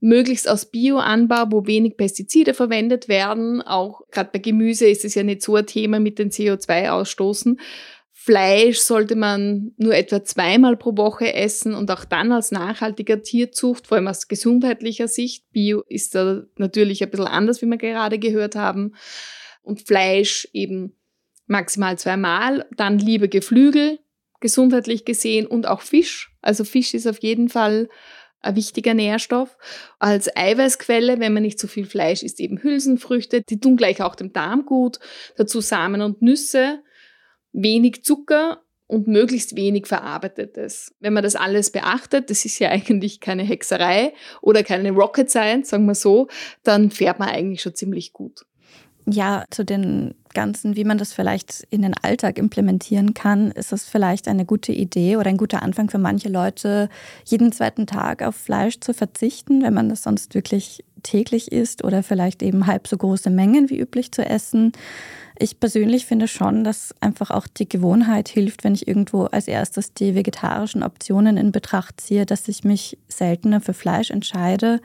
Möglichst 0.01 0.49
aus 0.49 0.67
Bioanbau, 0.67 1.47
wo 1.51 1.67
wenig 1.67 1.97
Pestizide 1.97 2.53
verwendet 2.53 3.09
werden. 3.09 3.63
Auch 3.63 4.03
gerade 4.11 4.31
bei 4.33 4.39
Gemüse 4.39 4.87
ist 4.87 5.05
es 5.05 5.15
ja 5.15 5.23
nicht 5.23 5.41
so 5.41 5.57
ein 5.57 5.67
Thema 5.67 5.99
mit 5.99 6.19
den 6.19 6.31
CO2-Ausstoßen. 6.31 7.59
Fleisch 8.25 8.79
sollte 8.79 9.17
man 9.17 9.73
nur 9.77 9.95
etwa 9.95 10.25
zweimal 10.25 10.79
pro 10.79 10.97
Woche 10.97 11.35
essen 11.35 11.75
und 11.75 11.91
auch 11.91 12.07
dann 12.07 12.33
als 12.33 12.53
nachhaltiger 12.53 13.23
Tierzucht, 13.23 13.87
vor 13.87 13.99
allem 13.99 14.09
aus 14.09 14.29
gesundheitlicher 14.29 15.09
Sicht. 15.09 15.45
Bio 15.53 15.83
ist 15.89 16.15
da 16.15 16.45
natürlich 16.57 17.03
ein 17.03 17.11
bisschen 17.11 17.27
anders, 17.27 17.61
wie 17.61 17.67
wir 17.67 17.77
gerade 17.77 18.19
gehört 18.19 18.57
haben. 18.57 18.95
Und 19.61 19.83
Fleisch 19.83 20.49
eben 20.55 20.97
maximal 21.49 21.99
zweimal, 21.99 22.65
dann 22.75 22.99
lieber 22.99 23.29
Geflügel, 23.29 23.99
gesundheitlich 24.41 25.05
gesehen, 25.05 25.47
und 25.47 25.69
auch 25.69 25.83
Fisch. 25.83 26.35
Also 26.41 26.65
Fisch 26.65 26.95
ist 26.95 27.07
auf 27.07 27.19
jeden 27.19 27.51
Fall 27.51 27.91
ein 28.41 28.57
wichtiger 28.57 28.95
Nährstoff. 28.95 29.59
Als 29.99 30.35
Eiweißquelle, 30.35 31.21
wenn 31.21 31.35
man 31.35 31.43
nicht 31.43 31.59
zu 31.59 31.67
so 31.67 31.73
viel 31.75 31.85
Fleisch 31.85 32.23
isst, 32.23 32.41
eben 32.41 32.63
Hülsenfrüchte, 32.63 33.43
die 33.43 33.61
tun 33.61 33.77
gleich 33.77 34.01
auch 34.01 34.15
dem 34.15 34.33
Darm 34.33 34.65
gut. 34.65 34.99
Dazu 35.37 35.61
Samen 35.61 36.01
und 36.01 36.23
Nüsse, 36.23 36.81
wenig 37.55 38.05
Zucker 38.05 38.61
und 38.87 39.09
möglichst 39.09 39.57
wenig 39.57 39.87
Verarbeitetes. 39.87 40.95
Wenn 41.01 41.15
man 41.15 41.23
das 41.23 41.37
alles 41.37 41.71
beachtet, 41.71 42.29
das 42.29 42.45
ist 42.45 42.59
ja 42.59 42.69
eigentlich 42.71 43.21
keine 43.21 43.43
Hexerei 43.43 44.13
oder 44.43 44.63
keine 44.63 44.91
Rocket 44.91 45.31
Science, 45.31 45.71
sagen 45.71 45.87
wir 45.87 45.95
so, 45.95 46.29
dann 46.63 46.91
fährt 46.91 47.19
man 47.19 47.29
eigentlich 47.29 47.63
schon 47.63 47.75
ziemlich 47.75 48.13
gut. 48.13 48.45
Ja, 49.07 49.45
zu 49.51 49.65
den 49.65 50.15
ganzen, 50.33 50.77
wie 50.77 50.85
man 50.85 50.97
das 50.97 51.13
vielleicht 51.13 51.67
in 51.69 51.83
den 51.83 51.93
Alltag 52.01 52.39
implementieren 52.39 53.13
kann, 53.13 53.51
ist 53.51 53.71
es 53.71 53.87
vielleicht 53.87 54.29
eine 54.29 54.47
gute 54.47 54.73
Idee 54.73 55.17
oder 55.17 55.29
ein 55.29 55.37
guter 55.37 55.63
Anfang 55.63 55.91
für 55.91 55.99
manche 55.99 56.31
Leute, 56.31 56.89
jeden 57.27 57.53
zweiten 57.53 57.87
Tag 57.87 58.23
auf 58.23 58.35
Fleisch 58.35 58.81
zu 58.81 58.95
verzichten, 58.95 59.63
wenn 59.63 59.75
man 59.75 59.91
das 59.91 60.03
sonst 60.03 60.35
wirklich 60.35 60.85
täglich 61.05 61.53
isst 61.53 61.85
oder 61.85 62.03
vielleicht 62.03 62.43
eben 62.43 62.67
halb 62.67 62.89
so 62.89 62.97
große 62.97 63.31
Mengen 63.31 63.71
wie 63.71 63.79
üblich 63.79 64.11
zu 64.11 64.25
essen. 64.25 64.73
Ich 65.39 65.61
persönlich 65.61 66.07
finde 66.07 66.27
schon, 66.27 66.65
dass 66.65 66.93
einfach 67.01 67.31
auch 67.31 67.47
die 67.47 67.69
Gewohnheit 67.69 68.29
hilft, 68.29 68.65
wenn 68.65 68.75
ich 68.75 68.89
irgendwo 68.89 69.25
als 69.25 69.47
erstes 69.47 69.95
die 69.95 70.17
vegetarischen 70.17 70.83
Optionen 70.83 71.37
in 71.37 71.53
Betracht 71.53 72.01
ziehe, 72.01 72.27
dass 72.27 72.49
ich 72.49 72.65
mich 72.65 72.99
seltener 73.09 73.61
für 73.61 73.75
Fleisch 73.75 74.11
entscheide 74.11 74.81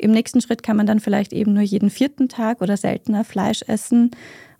im 0.00 0.12
nächsten 0.12 0.40
Schritt 0.40 0.62
kann 0.62 0.76
man 0.76 0.86
dann 0.86 1.00
vielleicht 1.00 1.32
eben 1.32 1.52
nur 1.52 1.62
jeden 1.62 1.90
vierten 1.90 2.28
Tag 2.28 2.62
oder 2.62 2.76
seltener 2.76 3.24
Fleisch 3.24 3.62
essen, 3.66 4.10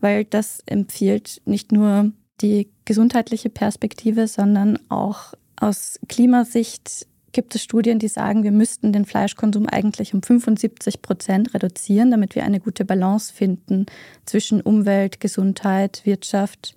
weil 0.01 0.25
das 0.25 0.63
empfiehlt 0.67 1.41
nicht 1.47 1.73
nur 1.73 2.13
die 2.43 2.71
gesundheitliche 2.85 3.51
Perspektive, 3.51 4.29
sondern 4.29 4.79
auch 4.91 5.33
aus 5.57 5.99
Klimasicht 6.09 7.07
gibt 7.33 7.55
es 7.55 7.63
Studien, 7.63 7.99
die 7.99 8.09
sagen, 8.09 8.43
wir 8.43 8.53
müssten 8.53 8.93
den 8.93 9.05
Fleischkonsum 9.05 9.67
eigentlich 9.67 10.15
um 10.15 10.23
75 10.23 11.03
Prozent 11.03 11.55
reduzieren, 11.55 12.11
damit 12.11 12.35
wir 12.35 12.45
eine 12.45 12.61
gute 12.61 12.85
Balance 12.85 13.33
finden 13.33 13.87
zwischen 14.25 14.61
Umwelt, 14.61 15.21
Gesundheit, 15.21 16.03
Wirtschaft. 16.05 16.75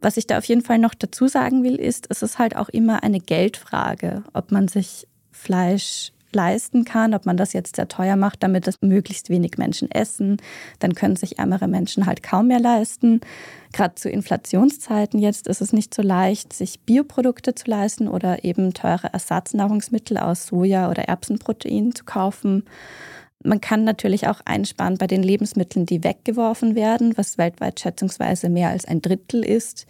Was 0.00 0.16
ich 0.16 0.26
da 0.26 0.38
auf 0.38 0.44
jeden 0.44 0.62
Fall 0.62 0.78
noch 0.78 0.94
dazu 0.94 1.28
sagen 1.28 1.62
will, 1.62 1.76
ist, 1.76 2.06
es 2.10 2.22
ist 2.22 2.38
halt 2.38 2.56
auch 2.56 2.68
immer 2.68 3.02
eine 3.02 3.20
Geldfrage, 3.20 4.24
ob 4.32 4.50
man 4.50 4.68
sich 4.68 5.06
Fleisch 5.30 6.12
leisten 6.34 6.84
kann, 6.84 7.14
ob 7.14 7.26
man 7.26 7.36
das 7.36 7.52
jetzt 7.52 7.76
sehr 7.76 7.88
teuer 7.88 8.16
macht, 8.16 8.42
damit 8.42 8.66
das 8.66 8.80
möglichst 8.80 9.30
wenig 9.30 9.58
Menschen 9.58 9.90
essen, 9.90 10.38
dann 10.78 10.94
können 10.94 11.16
sich 11.16 11.38
ärmere 11.38 11.68
Menschen 11.68 12.06
halt 12.06 12.22
kaum 12.22 12.48
mehr 12.48 12.60
leisten. 12.60 13.20
Gerade 13.72 13.94
zu 13.94 14.10
Inflationszeiten 14.10 15.18
jetzt 15.18 15.46
ist 15.46 15.60
es 15.60 15.72
nicht 15.72 15.94
so 15.94 16.02
leicht, 16.02 16.52
sich 16.52 16.80
Bioprodukte 16.80 17.54
zu 17.54 17.70
leisten 17.70 18.08
oder 18.08 18.44
eben 18.44 18.74
teure 18.74 19.12
Ersatznahrungsmittel 19.12 20.18
aus 20.18 20.46
Soja 20.46 20.90
oder 20.90 21.04
Erbsenprotein 21.04 21.94
zu 21.94 22.04
kaufen. 22.04 22.64
Man 23.44 23.60
kann 23.60 23.84
natürlich 23.84 24.28
auch 24.28 24.40
einsparen 24.44 24.98
bei 24.98 25.06
den 25.06 25.22
Lebensmitteln, 25.22 25.86
die 25.86 26.04
weggeworfen 26.04 26.74
werden, 26.74 27.16
was 27.16 27.38
weltweit 27.38 27.80
schätzungsweise 27.80 28.48
mehr 28.48 28.68
als 28.68 28.84
ein 28.84 29.02
Drittel 29.02 29.44
ist. 29.44 29.86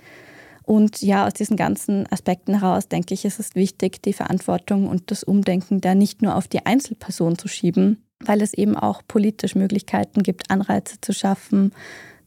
Und 0.64 1.03
ja, 1.03 1.27
aus 1.27 1.35
diesen 1.35 1.57
ganzen 1.57 2.11
Aspekten 2.11 2.61
heraus 2.61 2.88
denke 2.88 3.14
ich, 3.14 3.25
ist 3.25 3.40
es 3.40 3.55
wichtig, 3.55 4.03
die 4.03 4.12
Verantwortung 4.12 4.87
und 4.88 5.11
das 5.11 5.25
Umdenken 5.25 5.81
da 5.81 5.94
nicht 5.94 6.22
nur 6.22 6.37
auf 6.37 6.48
die 6.48 6.64
Einzelperson 6.64 7.37
zu 7.38 7.48
schieben, 7.48 8.05
weil 8.20 8.42
es 8.42 8.55
eben 8.55 8.77
auch 8.77 9.03
politisch 9.07 9.55
Möglichkeiten 9.55 10.22
gibt, 10.22 10.51
Anreize 10.51 11.01
zu 11.01 11.12
schaffen, 11.12 11.72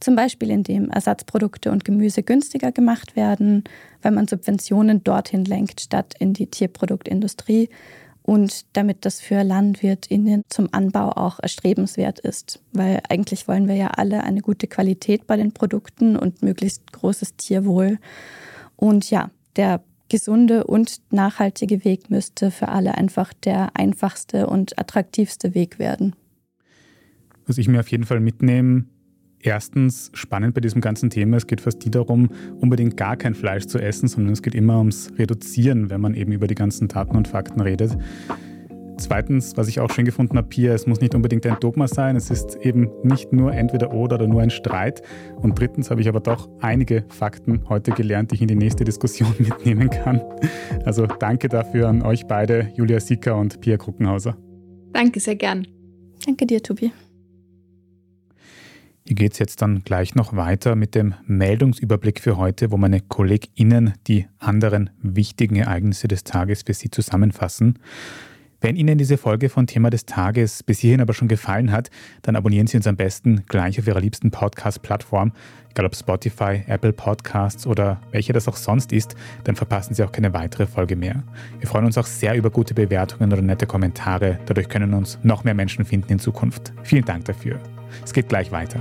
zum 0.00 0.14
Beispiel 0.14 0.50
indem 0.50 0.90
Ersatzprodukte 0.90 1.70
und 1.70 1.84
Gemüse 1.84 2.22
günstiger 2.22 2.72
gemacht 2.72 3.16
werden, 3.16 3.64
weil 4.02 4.12
man 4.12 4.28
Subventionen 4.28 5.02
dorthin 5.02 5.44
lenkt, 5.44 5.80
statt 5.80 6.14
in 6.18 6.34
die 6.34 6.48
Tierproduktindustrie 6.48 7.70
und 8.26 8.66
damit 8.76 9.04
das 9.04 9.20
für 9.20 9.44
LandwirtInnen 9.44 10.42
zum 10.48 10.68
Anbau 10.72 11.12
auch 11.12 11.38
erstrebenswert 11.40 12.18
ist. 12.18 12.60
Weil 12.72 13.00
eigentlich 13.08 13.46
wollen 13.46 13.68
wir 13.68 13.76
ja 13.76 13.88
alle 13.92 14.24
eine 14.24 14.40
gute 14.40 14.66
Qualität 14.66 15.28
bei 15.28 15.36
den 15.36 15.52
Produkten 15.52 16.16
und 16.16 16.42
möglichst 16.42 16.92
großes 16.92 17.36
Tierwohl. 17.36 17.98
Und 18.74 19.10
ja, 19.12 19.30
der 19.54 19.80
gesunde 20.08 20.64
und 20.64 21.00
nachhaltige 21.12 21.84
Weg 21.84 22.10
müsste 22.10 22.50
für 22.50 22.68
alle 22.68 22.96
einfach 22.96 23.32
der 23.32 23.70
einfachste 23.74 24.48
und 24.48 24.76
attraktivste 24.76 25.54
Weg 25.54 25.78
werden. 25.78 26.16
Was 27.46 27.58
ich 27.58 27.68
mir 27.68 27.78
auf 27.78 27.88
jeden 27.92 28.04
Fall 28.04 28.18
mitnehme, 28.18 28.86
erstens 29.46 30.10
spannend 30.14 30.54
bei 30.54 30.60
diesem 30.60 30.80
ganzen 30.80 31.10
Thema, 31.10 31.36
es 31.36 31.46
geht 31.46 31.60
fast 31.60 31.84
nie 31.84 31.90
darum, 31.90 32.28
unbedingt 32.60 32.96
gar 32.96 33.16
kein 33.16 33.34
Fleisch 33.34 33.66
zu 33.66 33.78
essen, 33.78 34.08
sondern 34.08 34.32
es 34.32 34.42
geht 34.42 34.54
immer 34.54 34.78
ums 34.78 35.12
Reduzieren, 35.18 35.90
wenn 35.90 36.00
man 36.00 36.14
eben 36.14 36.32
über 36.32 36.46
die 36.46 36.54
ganzen 36.54 36.88
Daten 36.88 37.16
und 37.16 37.28
Fakten 37.28 37.60
redet. 37.60 37.96
Zweitens, 38.98 39.56
was 39.56 39.68
ich 39.68 39.78
auch 39.78 39.90
schön 39.90 40.06
gefunden 40.06 40.38
habe, 40.38 40.48
Pia, 40.48 40.72
es 40.72 40.86
muss 40.86 41.00
nicht 41.00 41.14
unbedingt 41.14 41.44
ein 41.46 41.58
Dogma 41.60 41.86
sein, 41.86 42.16
es 42.16 42.30
ist 42.30 42.56
eben 42.62 42.88
nicht 43.02 43.30
nur 43.30 43.52
entweder 43.52 43.92
oder 43.92 44.16
oder 44.16 44.26
nur 44.26 44.40
ein 44.40 44.48
Streit. 44.48 45.02
Und 45.36 45.58
drittens 45.58 45.90
habe 45.90 46.00
ich 46.00 46.08
aber 46.08 46.20
doch 46.20 46.48
einige 46.60 47.04
Fakten 47.08 47.60
heute 47.68 47.92
gelernt, 47.92 48.30
die 48.30 48.36
ich 48.36 48.42
in 48.42 48.48
die 48.48 48.54
nächste 48.54 48.84
Diskussion 48.84 49.34
mitnehmen 49.38 49.90
kann. 49.90 50.22
Also 50.84 51.06
danke 51.06 51.48
dafür 51.48 51.88
an 51.88 52.02
euch 52.02 52.26
beide, 52.26 52.72
Julia 52.74 52.98
Sicker 53.00 53.36
und 53.36 53.60
Pia 53.60 53.76
Kruckenhauser. 53.76 54.36
Danke 54.92 55.20
sehr 55.20 55.36
gern. 55.36 55.66
Danke 56.24 56.46
dir, 56.46 56.62
Tobi. 56.62 56.90
Hier 59.06 59.14
geht 59.14 59.34
es 59.34 59.38
jetzt 59.38 59.62
dann 59.62 59.84
gleich 59.84 60.16
noch 60.16 60.34
weiter 60.34 60.74
mit 60.74 60.96
dem 60.96 61.14
Meldungsüberblick 61.26 62.20
für 62.20 62.36
heute, 62.36 62.72
wo 62.72 62.76
meine 62.76 63.00
KollegInnen 63.00 63.94
die 64.08 64.26
anderen 64.40 64.90
wichtigen 65.00 65.54
Ereignisse 65.54 66.08
des 66.08 66.24
Tages 66.24 66.64
für 66.64 66.74
Sie 66.74 66.90
zusammenfassen. 66.90 67.78
Wenn 68.60 68.74
Ihnen 68.74 68.98
diese 68.98 69.16
Folge 69.16 69.48
von 69.48 69.68
Thema 69.68 69.90
des 69.90 70.06
Tages 70.06 70.64
bis 70.64 70.80
hierhin 70.80 71.00
aber 71.00 71.14
schon 71.14 71.28
gefallen 71.28 71.70
hat, 71.70 71.88
dann 72.22 72.34
abonnieren 72.34 72.66
Sie 72.66 72.76
uns 72.76 72.88
am 72.88 72.96
besten 72.96 73.44
gleich 73.46 73.78
auf 73.78 73.86
Ihrer 73.86 74.00
liebsten 74.00 74.32
Podcast-Plattform, 74.32 75.30
egal 75.70 75.86
ob 75.86 75.94
Spotify, 75.94 76.64
Apple 76.66 76.92
Podcasts 76.92 77.64
oder 77.64 78.00
welche 78.10 78.32
das 78.32 78.48
auch 78.48 78.56
sonst 78.56 78.92
ist, 78.92 79.14
dann 79.44 79.54
verpassen 79.54 79.94
Sie 79.94 80.02
auch 80.02 80.10
keine 80.10 80.34
weitere 80.34 80.66
Folge 80.66 80.96
mehr. 80.96 81.22
Wir 81.60 81.68
freuen 81.68 81.84
uns 81.84 81.96
auch 81.96 82.06
sehr 82.06 82.34
über 82.34 82.50
gute 82.50 82.74
Bewertungen 82.74 83.32
oder 83.32 83.42
nette 83.42 83.68
Kommentare, 83.68 84.40
dadurch 84.46 84.68
können 84.68 84.94
uns 84.94 85.20
noch 85.22 85.44
mehr 85.44 85.54
Menschen 85.54 85.84
finden 85.84 86.10
in 86.10 86.18
Zukunft. 86.18 86.72
Vielen 86.82 87.04
Dank 87.04 87.26
dafür. 87.26 87.60
Es 88.04 88.12
geht 88.12 88.28
gleich 88.28 88.52
weiter. 88.52 88.80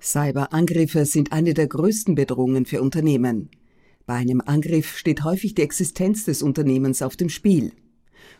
Cyberangriffe 0.00 1.04
sind 1.04 1.32
eine 1.32 1.52
der 1.52 1.66
größten 1.66 2.14
Bedrohungen 2.14 2.64
für 2.64 2.80
Unternehmen. 2.80 3.50
Bei 4.06 4.14
einem 4.14 4.40
Angriff 4.44 4.96
steht 4.96 5.24
häufig 5.24 5.54
die 5.54 5.62
Existenz 5.62 6.24
des 6.24 6.42
Unternehmens 6.42 7.02
auf 7.02 7.16
dem 7.16 7.28
Spiel. 7.28 7.72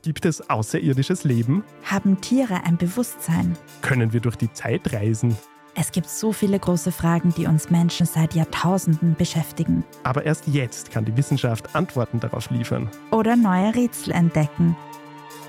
Gibt 0.04 0.26
es 0.26 0.48
außerirdisches 0.50 1.26
Leben? 1.26 1.66
Haben 1.84 2.22
Tiere 2.22 2.64
ein 2.64 2.78
Bewusstsein? 2.78 3.58
Können 3.82 4.14
wir 4.14 4.22
durch 4.22 4.38
die 4.38 4.54
Zeit 4.54 4.94
reisen? 4.94 5.36
Es 5.76 5.92
gibt 5.92 6.10
so 6.10 6.32
viele 6.32 6.58
große 6.58 6.92
Fragen, 6.92 7.32
die 7.38 7.46
uns 7.46 7.70
Menschen 7.70 8.08
seit 8.08 8.34
Jahrtausenden 8.34 9.16
beschäftigen. 9.16 9.84
Aber 10.04 10.26
erst 10.26 10.48
jetzt 10.48 10.90
kann 10.90 11.06
die 11.06 11.16
Wissenschaft 11.16 11.76
Antworten 11.76 12.20
darauf 12.20 12.50
liefern. 12.50 12.90
Oder 13.12 13.36
neue 13.36 13.76
Rätsel 13.76 14.14
entdecken. 14.14 14.76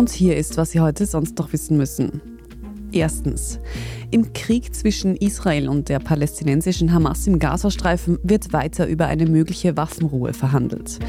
Und 0.00 0.08
hier 0.08 0.38
ist, 0.38 0.56
was 0.56 0.70
Sie 0.70 0.80
heute 0.80 1.04
sonst 1.04 1.36
noch 1.36 1.52
wissen 1.52 1.76
müssen. 1.76 2.22
Erstens. 2.90 3.60
Im 4.10 4.32
Krieg 4.32 4.74
zwischen 4.74 5.14
Israel 5.14 5.68
und 5.68 5.90
der 5.90 5.98
palästinensischen 5.98 6.94
Hamas 6.94 7.26
im 7.26 7.38
Gazastreifen 7.38 8.18
wird 8.22 8.54
weiter 8.54 8.86
über 8.86 9.08
eine 9.08 9.26
mögliche 9.26 9.76
Waffenruhe 9.76 10.32
verhandelt. 10.32 11.00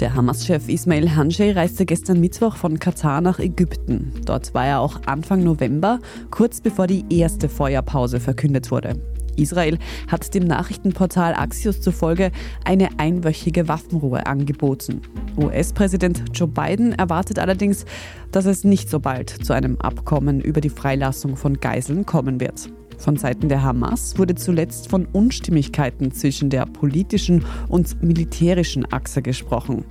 Der 0.00 0.14
Hamas-Chef 0.14 0.70
Ismail 0.70 1.14
Hansheh 1.14 1.52
reiste 1.52 1.84
gestern 1.84 2.18
Mittwoch 2.18 2.56
von 2.56 2.78
Katar 2.78 3.20
nach 3.20 3.40
Ägypten. 3.40 4.10
Dort 4.24 4.54
war 4.54 4.64
er 4.64 4.80
auch 4.80 5.02
Anfang 5.04 5.44
November, 5.44 5.98
kurz 6.30 6.62
bevor 6.62 6.86
die 6.86 7.04
erste 7.10 7.50
Feuerpause 7.50 8.20
verkündet 8.20 8.70
wurde. 8.70 8.94
Israel 9.36 9.78
hat 10.08 10.34
dem 10.34 10.44
Nachrichtenportal 10.44 11.34
Axios 11.34 11.80
zufolge 11.80 12.30
eine 12.64 12.88
einwöchige 12.98 13.68
Waffenruhe 13.68 14.26
angeboten. 14.26 15.02
US-Präsident 15.36 16.22
Joe 16.34 16.48
Biden 16.48 16.92
erwartet 16.92 17.38
allerdings, 17.38 17.84
dass 18.32 18.46
es 18.46 18.64
nicht 18.64 18.90
so 18.90 19.00
bald 19.00 19.30
zu 19.30 19.52
einem 19.52 19.80
Abkommen 19.80 20.40
über 20.40 20.60
die 20.60 20.70
Freilassung 20.70 21.36
von 21.36 21.60
Geiseln 21.60 22.06
kommen 22.06 22.40
wird. 22.40 22.70
Von 22.98 23.16
Seiten 23.16 23.48
der 23.48 23.62
Hamas 23.62 24.18
wurde 24.18 24.34
zuletzt 24.34 24.88
von 24.88 25.06
Unstimmigkeiten 25.06 26.12
zwischen 26.12 26.50
der 26.50 26.66
politischen 26.66 27.44
und 27.68 28.02
militärischen 28.02 28.90
Achse 28.92 29.22
gesprochen. 29.22 29.84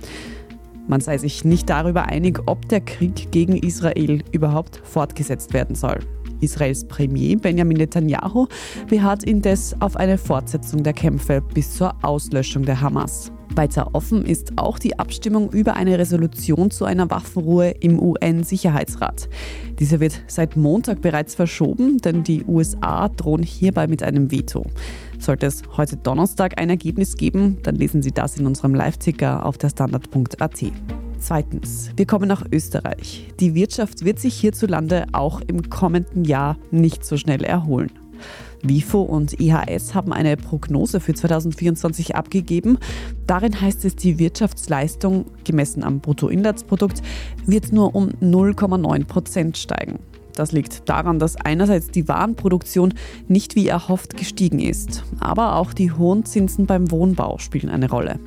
Man 0.86 1.00
sei 1.00 1.18
sich 1.18 1.44
nicht 1.44 1.68
darüber 1.68 2.06
einig, 2.06 2.40
ob 2.46 2.68
der 2.68 2.80
Krieg 2.80 3.32
gegen 3.32 3.56
Israel 3.56 4.22
überhaupt 4.32 4.80
fortgesetzt 4.84 5.52
werden 5.52 5.74
soll. 5.74 5.98
Israels 6.40 6.84
Premier 6.86 7.36
Benjamin 7.36 7.76
Netanyahu 7.76 8.46
beharrt 8.88 9.24
indes 9.24 9.74
auf 9.80 9.96
eine 9.96 10.18
Fortsetzung 10.18 10.82
der 10.82 10.92
Kämpfe 10.92 11.42
bis 11.54 11.76
zur 11.76 11.94
Auslöschung 12.02 12.64
der 12.64 12.80
Hamas. 12.80 13.32
Weiter 13.56 13.94
offen 13.94 14.24
ist 14.24 14.52
auch 14.56 14.78
die 14.78 14.98
Abstimmung 14.98 15.50
über 15.50 15.74
eine 15.74 15.98
Resolution 15.98 16.70
zu 16.70 16.84
einer 16.84 17.10
Waffenruhe 17.10 17.70
im 17.80 18.00
UN-Sicherheitsrat. 18.00 19.28
Diese 19.78 19.98
wird 19.98 20.22
seit 20.28 20.56
Montag 20.56 21.00
bereits 21.00 21.34
verschoben, 21.34 21.98
denn 21.98 22.22
die 22.22 22.44
USA 22.44 23.08
drohen 23.08 23.42
hierbei 23.42 23.88
mit 23.88 24.02
einem 24.02 24.30
Veto. 24.30 24.66
Sollte 25.18 25.46
es 25.46 25.62
heute 25.76 25.96
Donnerstag 25.96 26.60
ein 26.60 26.70
Ergebnis 26.70 27.16
geben, 27.16 27.58
dann 27.62 27.74
lesen 27.74 28.02
Sie 28.02 28.12
das 28.12 28.38
in 28.38 28.46
unserem 28.46 28.74
Live-Ticker 28.74 29.44
auf 29.44 29.58
der 29.58 29.70
Standard.at. 29.70 30.64
Zweitens, 31.20 31.90
wir 31.96 32.06
kommen 32.06 32.26
nach 32.26 32.44
Österreich. 32.50 33.28
Die 33.40 33.54
Wirtschaft 33.54 34.06
wird 34.06 34.18
sich 34.18 34.34
hierzulande 34.34 35.06
auch 35.12 35.42
im 35.46 35.68
kommenden 35.68 36.24
Jahr 36.24 36.56
nicht 36.70 37.04
so 37.04 37.18
schnell 37.18 37.44
erholen. 37.44 37.92
WIFO 38.62 39.02
und 39.02 39.38
IHS 39.38 39.94
haben 39.94 40.14
eine 40.14 40.36
Prognose 40.38 40.98
für 40.98 41.14
2024 41.14 42.16
abgegeben. 42.16 42.78
Darin 43.26 43.60
heißt 43.60 43.84
es, 43.84 43.96
die 43.96 44.18
Wirtschaftsleistung, 44.18 45.26
gemessen 45.44 45.84
am 45.84 46.00
Bruttoinlandsprodukt, 46.00 47.02
wird 47.46 47.70
nur 47.72 47.94
um 47.94 48.08
0,9 48.22 49.04
Prozent 49.04 49.58
steigen. 49.58 50.00
Das 50.34 50.52
liegt 50.52 50.88
daran, 50.88 51.18
dass 51.18 51.36
einerseits 51.36 51.90
die 51.90 52.08
Warenproduktion 52.08 52.94
nicht 53.28 53.56
wie 53.56 53.68
erhofft 53.68 54.16
gestiegen 54.16 54.58
ist, 54.58 55.04
aber 55.18 55.56
auch 55.56 55.74
die 55.74 55.92
hohen 55.92 56.24
Zinsen 56.24 56.64
beim 56.64 56.90
Wohnbau 56.90 57.36
spielen 57.38 57.68
eine 57.68 57.90
Rolle. 57.90 58.18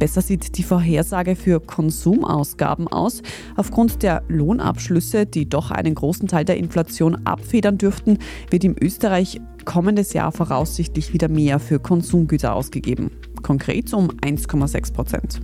Besser 0.00 0.22
sieht 0.22 0.56
die 0.56 0.62
Vorhersage 0.62 1.36
für 1.36 1.60
Konsumausgaben 1.60 2.88
aus. 2.88 3.20
Aufgrund 3.54 4.02
der 4.02 4.22
Lohnabschlüsse, 4.28 5.26
die 5.26 5.46
doch 5.46 5.70
einen 5.70 5.94
großen 5.94 6.26
Teil 6.26 6.46
der 6.46 6.56
Inflation 6.56 7.26
abfedern 7.26 7.76
dürften, 7.76 8.16
wird 8.50 8.64
in 8.64 8.76
Österreich 8.82 9.42
kommendes 9.66 10.14
Jahr 10.14 10.32
voraussichtlich 10.32 11.12
wieder 11.12 11.28
mehr 11.28 11.58
für 11.58 11.78
Konsumgüter 11.78 12.54
ausgegeben. 12.54 13.10
Konkret 13.42 13.92
um 13.92 14.08
1,6 14.08 14.94
Prozent. 14.94 15.40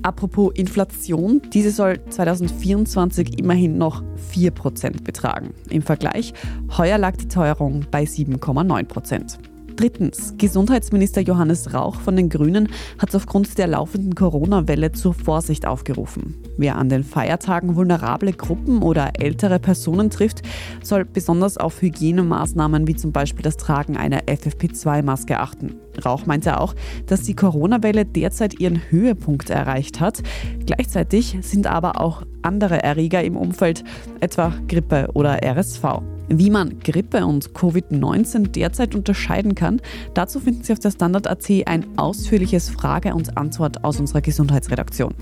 Apropos 0.00 0.54
Inflation, 0.54 1.42
diese 1.52 1.70
soll 1.70 2.02
2024 2.08 3.38
immerhin 3.38 3.76
noch 3.76 4.02
4% 4.32 5.02
betragen. 5.02 5.52
Im 5.68 5.82
Vergleich, 5.82 6.32
heuer 6.78 6.96
lag 6.96 7.16
die 7.16 7.28
Teuerung 7.28 7.84
bei 7.90 8.04
7,9%. 8.04 9.53
Drittens, 9.76 10.34
Gesundheitsminister 10.38 11.20
Johannes 11.20 11.74
Rauch 11.74 11.96
von 11.96 12.14
den 12.14 12.28
Grünen 12.28 12.68
hat 12.98 13.14
aufgrund 13.14 13.58
der 13.58 13.66
laufenden 13.66 14.14
Corona-Welle 14.14 14.92
zur 14.92 15.14
Vorsicht 15.14 15.66
aufgerufen. 15.66 16.36
Wer 16.56 16.76
an 16.76 16.88
den 16.88 17.02
Feiertagen 17.02 17.74
vulnerable 17.74 18.32
Gruppen 18.32 18.82
oder 18.82 19.10
ältere 19.18 19.58
Personen 19.58 20.10
trifft, 20.10 20.42
soll 20.82 21.04
besonders 21.04 21.58
auf 21.58 21.82
Hygienemaßnahmen 21.82 22.86
wie 22.86 22.94
zum 22.94 23.10
Beispiel 23.10 23.42
das 23.42 23.56
Tragen 23.56 23.96
einer 23.96 24.20
FFP2-Maske 24.22 25.40
achten. 25.40 25.74
Rauch 26.04 26.24
meinte 26.26 26.60
auch, 26.60 26.74
dass 27.06 27.22
die 27.22 27.34
Corona-Welle 27.34 28.04
derzeit 28.04 28.60
ihren 28.60 28.80
Höhepunkt 28.90 29.50
erreicht 29.50 29.98
hat. 29.98 30.22
Gleichzeitig 30.66 31.38
sind 31.40 31.66
aber 31.66 32.00
auch 32.00 32.22
andere 32.42 32.82
Erreger 32.82 33.24
im 33.24 33.36
Umfeld, 33.36 33.82
etwa 34.20 34.52
Grippe 34.68 35.08
oder 35.14 35.42
RSV. 35.42 36.13
Wie 36.28 36.50
man 36.50 36.80
Grippe 36.80 37.26
und 37.26 37.50
Covid-19 37.50 38.48
derzeit 38.48 38.94
unterscheiden 38.94 39.54
kann, 39.54 39.80
dazu 40.14 40.40
finden 40.40 40.64
Sie 40.64 40.72
auf 40.72 40.78
der 40.78 40.90
Standard 40.90 41.28
AC 41.28 41.66
ein 41.66 41.98
ausführliches 41.98 42.70
Frage- 42.70 43.14
und 43.14 43.36
Antwort 43.36 43.84
aus 43.84 44.00
unserer 44.00 44.22
Gesundheitsredaktion. 44.22 45.14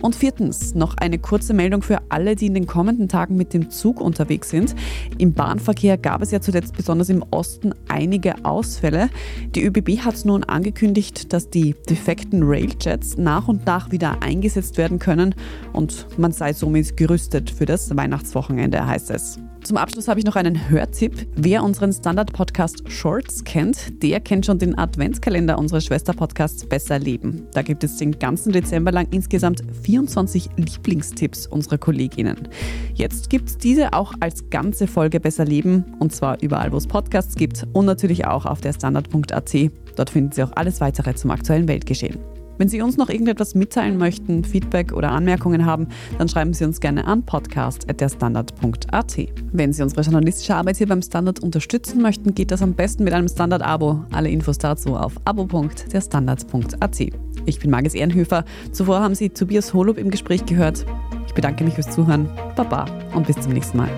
Und 0.00 0.14
viertens, 0.14 0.74
noch 0.74 0.96
eine 0.96 1.18
kurze 1.18 1.54
Meldung 1.54 1.82
für 1.82 1.98
alle, 2.08 2.36
die 2.36 2.46
in 2.46 2.54
den 2.54 2.66
kommenden 2.66 3.08
Tagen 3.08 3.36
mit 3.36 3.54
dem 3.54 3.70
Zug 3.70 4.00
unterwegs 4.00 4.50
sind. 4.50 4.74
Im 5.18 5.32
Bahnverkehr 5.32 5.98
gab 5.98 6.22
es 6.22 6.30
ja 6.30 6.40
zuletzt 6.40 6.76
besonders 6.76 7.08
im 7.08 7.24
Osten 7.30 7.72
einige 7.88 8.44
Ausfälle. 8.44 9.08
Die 9.54 9.64
ÖBB 9.64 9.98
hat 10.04 10.24
nun 10.24 10.44
angekündigt, 10.44 11.32
dass 11.32 11.50
die 11.50 11.74
defekten 11.88 12.42
Railjets 12.42 13.16
nach 13.16 13.48
und 13.48 13.66
nach 13.66 13.90
wieder 13.90 14.22
eingesetzt 14.22 14.78
werden 14.78 14.98
können 14.98 15.34
und 15.72 16.06
man 16.18 16.32
sei 16.32 16.52
somit 16.52 16.96
gerüstet 16.96 17.50
für 17.50 17.66
das 17.66 17.96
Weihnachtswochenende, 17.96 18.86
heißt 18.86 19.10
es. 19.10 19.38
Zum 19.62 19.76
Abschluss 19.76 20.08
habe 20.08 20.18
ich 20.18 20.26
noch 20.26 20.34
einen 20.34 20.70
Hörtipp. 20.70 21.28
Wer 21.36 21.62
unseren 21.62 21.92
Standard-Podcast 21.92 22.90
Shorts 22.90 23.44
kennt, 23.44 24.02
der 24.02 24.18
kennt 24.18 24.44
schon 24.44 24.58
den 24.58 24.76
Adventskalender 24.76 25.56
unseres 25.56 25.84
Schwester-Podcasts 25.84 26.66
Besser 26.66 26.98
Leben. 26.98 27.46
Da 27.52 27.62
gibt 27.62 27.84
es 27.84 27.96
den 27.96 28.18
ganzen 28.18 28.50
Dezember 28.50 28.90
lang 28.90 29.06
insgesamt 29.12 29.61
24 29.82 30.50
Lieblingstipps 30.56 31.46
unserer 31.46 31.78
Kolleginnen. 31.78 32.48
Jetzt 32.94 33.30
gibt 33.30 33.48
es 33.48 33.58
diese 33.58 33.92
auch 33.92 34.14
als 34.20 34.50
ganze 34.50 34.86
Folge 34.86 35.20
Besser 35.20 35.44
Leben 35.44 35.84
und 35.98 36.12
zwar 36.12 36.40
überall, 36.42 36.72
wo 36.72 36.76
es 36.76 36.86
Podcasts 36.86 37.34
gibt 37.34 37.66
und 37.72 37.86
natürlich 37.86 38.26
auch 38.26 38.46
auf 38.46 38.60
der 38.60 38.72
Standard.at. 38.72 39.54
Dort 39.96 40.10
finden 40.10 40.32
Sie 40.32 40.42
auch 40.42 40.52
alles 40.54 40.80
weitere 40.80 41.14
zum 41.14 41.30
aktuellen 41.30 41.68
Weltgeschehen. 41.68 42.18
Wenn 42.58 42.68
Sie 42.68 42.82
uns 42.82 42.96
noch 42.96 43.08
irgendetwas 43.08 43.54
mitteilen 43.54 43.98
möchten, 43.98 44.44
Feedback 44.44 44.92
oder 44.92 45.10
Anmerkungen 45.10 45.66
haben, 45.66 45.88
dann 46.18 46.28
schreiben 46.28 46.52
Sie 46.52 46.64
uns 46.64 46.80
gerne 46.80 47.06
an 47.06 47.24
podcast.derstandard.at. 47.24 49.16
Wenn 49.52 49.72
Sie 49.72 49.82
unsere 49.82 50.02
journalistische 50.02 50.54
Arbeit 50.54 50.76
hier 50.76 50.86
beim 50.86 51.02
Standard 51.02 51.40
unterstützen 51.40 52.02
möchten, 52.02 52.34
geht 52.34 52.50
das 52.50 52.62
am 52.62 52.74
besten 52.74 53.04
mit 53.04 53.14
einem 53.14 53.28
Standard-Abo. 53.28 54.04
Alle 54.12 54.28
Infos 54.28 54.58
dazu 54.58 54.96
auf 54.96 55.14
abo.derstandard.at. 55.24 57.31
Ich 57.44 57.58
bin 57.58 57.70
Margis 57.70 57.94
Ehrenhöfer. 57.94 58.44
Zuvor 58.70 59.00
haben 59.00 59.14
Sie 59.14 59.30
Tobias 59.30 59.74
Holub 59.74 59.98
im 59.98 60.10
Gespräch 60.10 60.46
gehört. 60.46 60.86
Ich 61.26 61.34
bedanke 61.34 61.64
mich 61.64 61.74
fürs 61.74 61.90
Zuhören. 61.90 62.28
Baba 62.54 62.84
und 63.14 63.26
bis 63.26 63.40
zum 63.40 63.52
nächsten 63.52 63.78
Mal. 63.78 63.90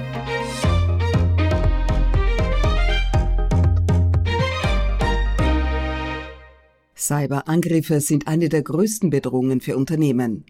Cyberangriffe 6.97 8.01
sind 8.01 8.29
eine 8.29 8.49
der 8.49 8.63
größten 8.63 9.11
Bedrohungen 9.11 9.61
für 9.61 9.77
Unternehmen. 9.77 10.47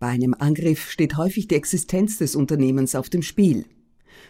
Bei 0.00 0.08
einem 0.08 0.34
Angriff 0.36 0.90
steht 0.90 1.16
häufig 1.16 1.46
die 1.46 1.54
Existenz 1.54 2.18
des 2.18 2.34
Unternehmens 2.34 2.96
auf 2.96 3.08
dem 3.08 3.22
Spiel. 3.22 3.66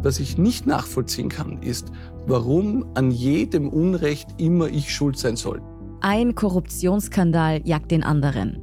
Was 0.03 0.19
ich 0.19 0.37
nicht 0.37 0.67
nachvollziehen 0.67 1.29
kann, 1.29 1.61
ist, 1.61 1.87
warum 2.27 2.85
an 2.93 3.09
jedem 3.09 3.69
Unrecht 3.69 4.27
immer 4.37 4.67
ich 4.67 4.93
schuld 4.93 5.17
sein 5.17 5.37
soll. 5.37 5.61
Ein 6.01 6.35
Korruptionsskandal 6.35 7.65
jagt 7.65 7.89
den 7.89 8.03
anderen. 8.03 8.62